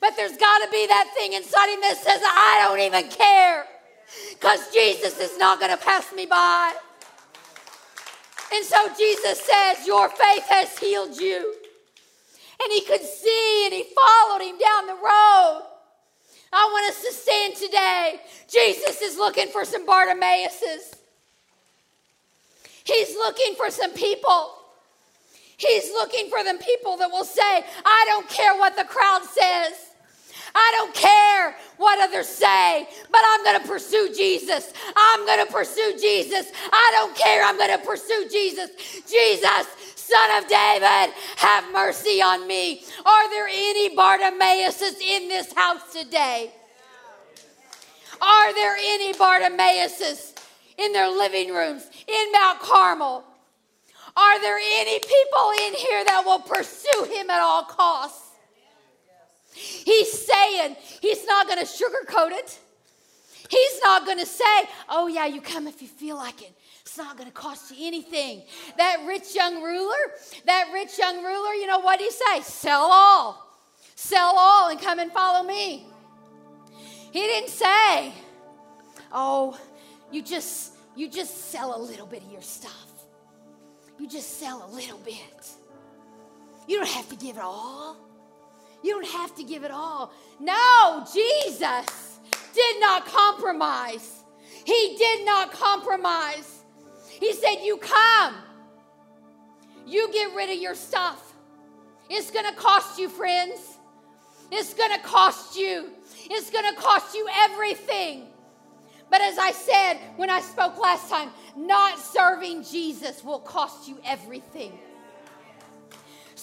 But 0.00 0.14
there's 0.16 0.36
got 0.36 0.64
to 0.64 0.70
be 0.70 0.86
that 0.86 1.10
thing 1.16 1.32
inside 1.32 1.72
him 1.72 1.80
that 1.80 1.96
says, 1.96 2.20
I 2.22 2.66
don't 2.66 2.80
even 2.80 3.10
care 3.10 3.64
because 4.30 4.72
Jesus 4.72 5.18
is 5.18 5.38
not 5.38 5.58
going 5.58 5.70
to 5.70 5.82
pass 5.82 6.12
me 6.14 6.26
by. 6.26 6.74
And 8.52 8.64
so 8.64 8.88
Jesus 8.96 9.40
says, 9.40 9.86
Your 9.86 10.08
faith 10.08 10.44
has 10.48 10.78
healed 10.78 11.18
you. 11.18 11.54
And 12.62 12.72
he 12.72 12.82
could 12.82 13.02
see 13.02 13.62
and 13.66 13.74
he 13.74 13.84
followed 13.94 14.42
him 14.42 14.58
down 14.58 14.86
the 14.86 14.94
road. 14.94 15.62
I 16.52 16.68
want 16.72 16.90
us 16.90 17.02
to 17.02 17.12
stand 17.12 17.56
today. 17.56 18.20
Jesus 18.48 19.02
is 19.02 19.18
looking 19.18 19.48
for 19.48 19.64
some 19.64 19.86
Bartimaeuses. 19.86 20.94
He's 22.84 23.14
looking 23.16 23.54
for 23.56 23.70
some 23.70 23.92
people 23.92 24.56
He's 25.56 25.90
looking 25.92 26.28
for 26.28 26.44
them 26.44 26.58
people 26.58 26.96
that 26.98 27.10
will 27.10 27.24
say, 27.24 27.64
I 27.84 28.04
don't 28.08 28.28
care 28.28 28.54
what 28.56 28.76
the 28.76 28.84
crowd 28.84 29.22
says. 29.24 29.85
I 30.58 30.72
don't 30.78 30.94
care 30.94 31.54
what 31.76 32.00
others 32.00 32.26
say, 32.26 32.88
but 33.12 33.20
I'm 33.22 33.44
going 33.44 33.60
to 33.60 33.68
pursue 33.68 34.10
Jesus. 34.16 34.72
I'm 34.96 35.26
going 35.26 35.46
to 35.46 35.52
pursue 35.52 35.98
Jesus. 36.00 36.50
I 36.72 36.92
don't 36.96 37.14
care. 37.14 37.44
I'm 37.44 37.58
going 37.58 37.78
to 37.78 37.84
pursue 37.86 38.26
Jesus. 38.30 38.70
Jesus, 39.02 39.66
Son 39.96 40.42
of 40.42 40.48
David, 40.48 41.12
have 41.36 41.70
mercy 41.74 42.22
on 42.22 42.46
me. 42.46 42.82
Are 43.04 43.30
there 43.30 43.48
any 43.48 43.94
Bartimaeuses 43.94 44.98
in 45.02 45.28
this 45.28 45.52
house 45.52 45.92
today? 45.92 46.50
Are 48.22 48.54
there 48.54 48.76
any 48.80 49.12
Bartimaeuses 49.12 50.38
in 50.78 50.94
their 50.94 51.10
living 51.10 51.52
rooms 51.52 51.86
in 52.06 52.32
Mount 52.32 52.60
Carmel? 52.60 53.24
Are 54.16 54.40
there 54.40 54.58
any 54.58 55.00
people 55.00 55.50
in 55.66 55.74
here 55.74 56.02
that 56.06 56.22
will 56.24 56.38
pursue 56.38 57.04
him 57.12 57.28
at 57.28 57.42
all 57.42 57.64
costs? 57.64 58.25
He's 59.56 60.26
saying 60.26 60.76
he's 61.00 61.26
not 61.26 61.46
going 61.46 61.58
to 61.58 61.64
sugarcoat 61.64 62.32
it. 62.32 62.58
He's 63.48 63.80
not 63.82 64.04
going 64.04 64.18
to 64.18 64.26
say, 64.26 64.44
oh, 64.88 65.06
yeah, 65.06 65.26
you 65.26 65.40
come 65.40 65.66
if 65.68 65.80
you 65.80 65.88
feel 65.88 66.16
like 66.16 66.42
it. 66.42 66.52
It's 66.82 66.98
not 66.98 67.16
going 67.16 67.28
to 67.28 67.34
cost 67.34 67.70
you 67.70 67.86
anything. 67.86 68.42
That 68.76 69.04
rich 69.06 69.34
young 69.34 69.62
ruler, 69.62 69.94
that 70.46 70.70
rich 70.72 70.98
young 70.98 71.22
ruler, 71.22 71.54
you 71.54 71.66
know 71.66 71.78
what 71.78 72.00
he 72.00 72.10
say? 72.10 72.40
Sell 72.42 72.88
all. 72.90 73.46
Sell 73.94 74.34
all 74.36 74.70
and 74.70 74.80
come 74.80 74.98
and 74.98 75.12
follow 75.12 75.46
me. 75.46 75.86
He 77.12 77.20
didn't 77.20 77.50
say, 77.50 78.12
oh, 79.12 79.58
you 80.10 80.22
just 80.22 80.72
you 80.96 81.08
just 81.08 81.50
sell 81.50 81.76
a 81.76 81.80
little 81.80 82.06
bit 82.06 82.22
of 82.22 82.32
your 82.32 82.42
stuff 82.42 82.86
you 83.98 84.06
just 84.06 84.38
sell 84.38 84.68
a 84.68 84.70
little 84.74 84.98
bit. 84.98 85.50
You 86.68 86.78
don't 86.78 86.88
have 86.88 87.08
to 87.08 87.16
give 87.16 87.36
it 87.36 87.42
all. 87.42 87.96
You 88.86 88.92
don't 88.92 89.08
have 89.08 89.34
to 89.34 89.42
give 89.42 89.64
it 89.64 89.72
all. 89.72 90.12
No, 90.38 91.04
Jesus 91.12 92.20
did 92.54 92.80
not 92.80 93.04
compromise. 93.04 94.22
He 94.64 94.94
did 94.96 95.26
not 95.26 95.50
compromise. 95.50 96.62
He 97.10 97.32
said, 97.32 97.56
You 97.64 97.78
come, 97.78 98.36
you 99.88 100.12
get 100.12 100.32
rid 100.36 100.50
of 100.50 100.62
your 100.62 100.76
stuff. 100.76 101.34
It's 102.08 102.30
gonna 102.30 102.54
cost 102.54 102.96
you, 102.96 103.08
friends. 103.08 103.58
It's 104.52 104.72
gonna 104.72 105.00
cost 105.00 105.58
you. 105.58 105.90
It's 106.30 106.50
gonna 106.50 106.76
cost 106.76 107.12
you 107.12 107.28
everything. 107.38 108.28
But 109.10 109.20
as 109.20 109.36
I 109.36 109.50
said 109.50 109.98
when 110.14 110.30
I 110.30 110.40
spoke 110.40 110.78
last 110.78 111.10
time, 111.10 111.30
not 111.56 111.98
serving 111.98 112.62
Jesus 112.62 113.24
will 113.24 113.40
cost 113.40 113.88
you 113.88 113.98
everything. 114.04 114.78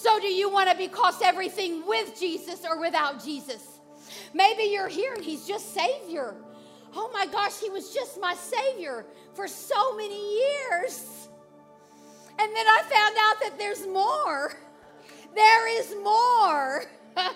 So, 0.04 0.20
do 0.20 0.26
you 0.26 0.50
want 0.50 0.68
to 0.70 0.76
be 0.76 0.86
cost 0.86 1.22
everything 1.22 1.82
with 1.86 2.20
Jesus 2.20 2.66
or 2.68 2.78
without 2.78 3.24
Jesus? 3.24 3.80
Maybe 4.34 4.64
you're 4.64 4.86
here 4.86 5.14
and 5.14 5.24
He's 5.24 5.46
just 5.46 5.72
Savior. 5.72 6.34
Oh 6.94 7.08
my 7.14 7.24
gosh, 7.24 7.58
He 7.58 7.70
was 7.70 7.94
just 7.94 8.20
my 8.20 8.34
Savior 8.34 9.06
for 9.32 9.48
so 9.48 9.96
many 9.96 10.36
years. 10.40 11.30
And 12.38 12.54
then 12.54 12.66
I 12.66 12.82
found 12.82 13.16
out 13.18 13.40
that 13.40 13.54
there's 13.56 13.86
more. 13.86 14.52
There 15.34 15.80
is 15.80 15.96
more. 16.04 16.84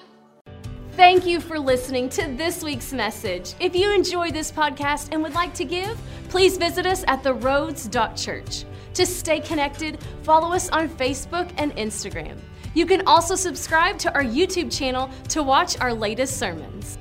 Thank 0.92 1.24
you 1.24 1.40
for 1.40 1.58
listening 1.58 2.10
to 2.10 2.28
this 2.36 2.62
week's 2.62 2.92
message. 2.92 3.54
If 3.60 3.74
you 3.74 3.94
enjoy 3.94 4.30
this 4.30 4.52
podcast 4.52 5.08
and 5.12 5.22
would 5.22 5.32
like 5.32 5.54
to 5.54 5.64
give, 5.64 5.98
please 6.28 6.58
visit 6.58 6.84
us 6.84 7.02
at 7.06 7.22
theroads.church. 7.22 8.66
To 8.92 9.06
stay 9.06 9.40
connected, 9.40 10.04
follow 10.22 10.52
us 10.52 10.68
on 10.68 10.90
Facebook 10.90 11.50
and 11.56 11.74
Instagram. 11.76 12.38
You 12.78 12.86
can 12.86 13.02
also 13.08 13.34
subscribe 13.34 13.98
to 13.98 14.14
our 14.14 14.22
YouTube 14.22 14.70
channel 14.70 15.10
to 15.30 15.42
watch 15.42 15.76
our 15.80 15.92
latest 15.92 16.36
sermons. 16.36 16.96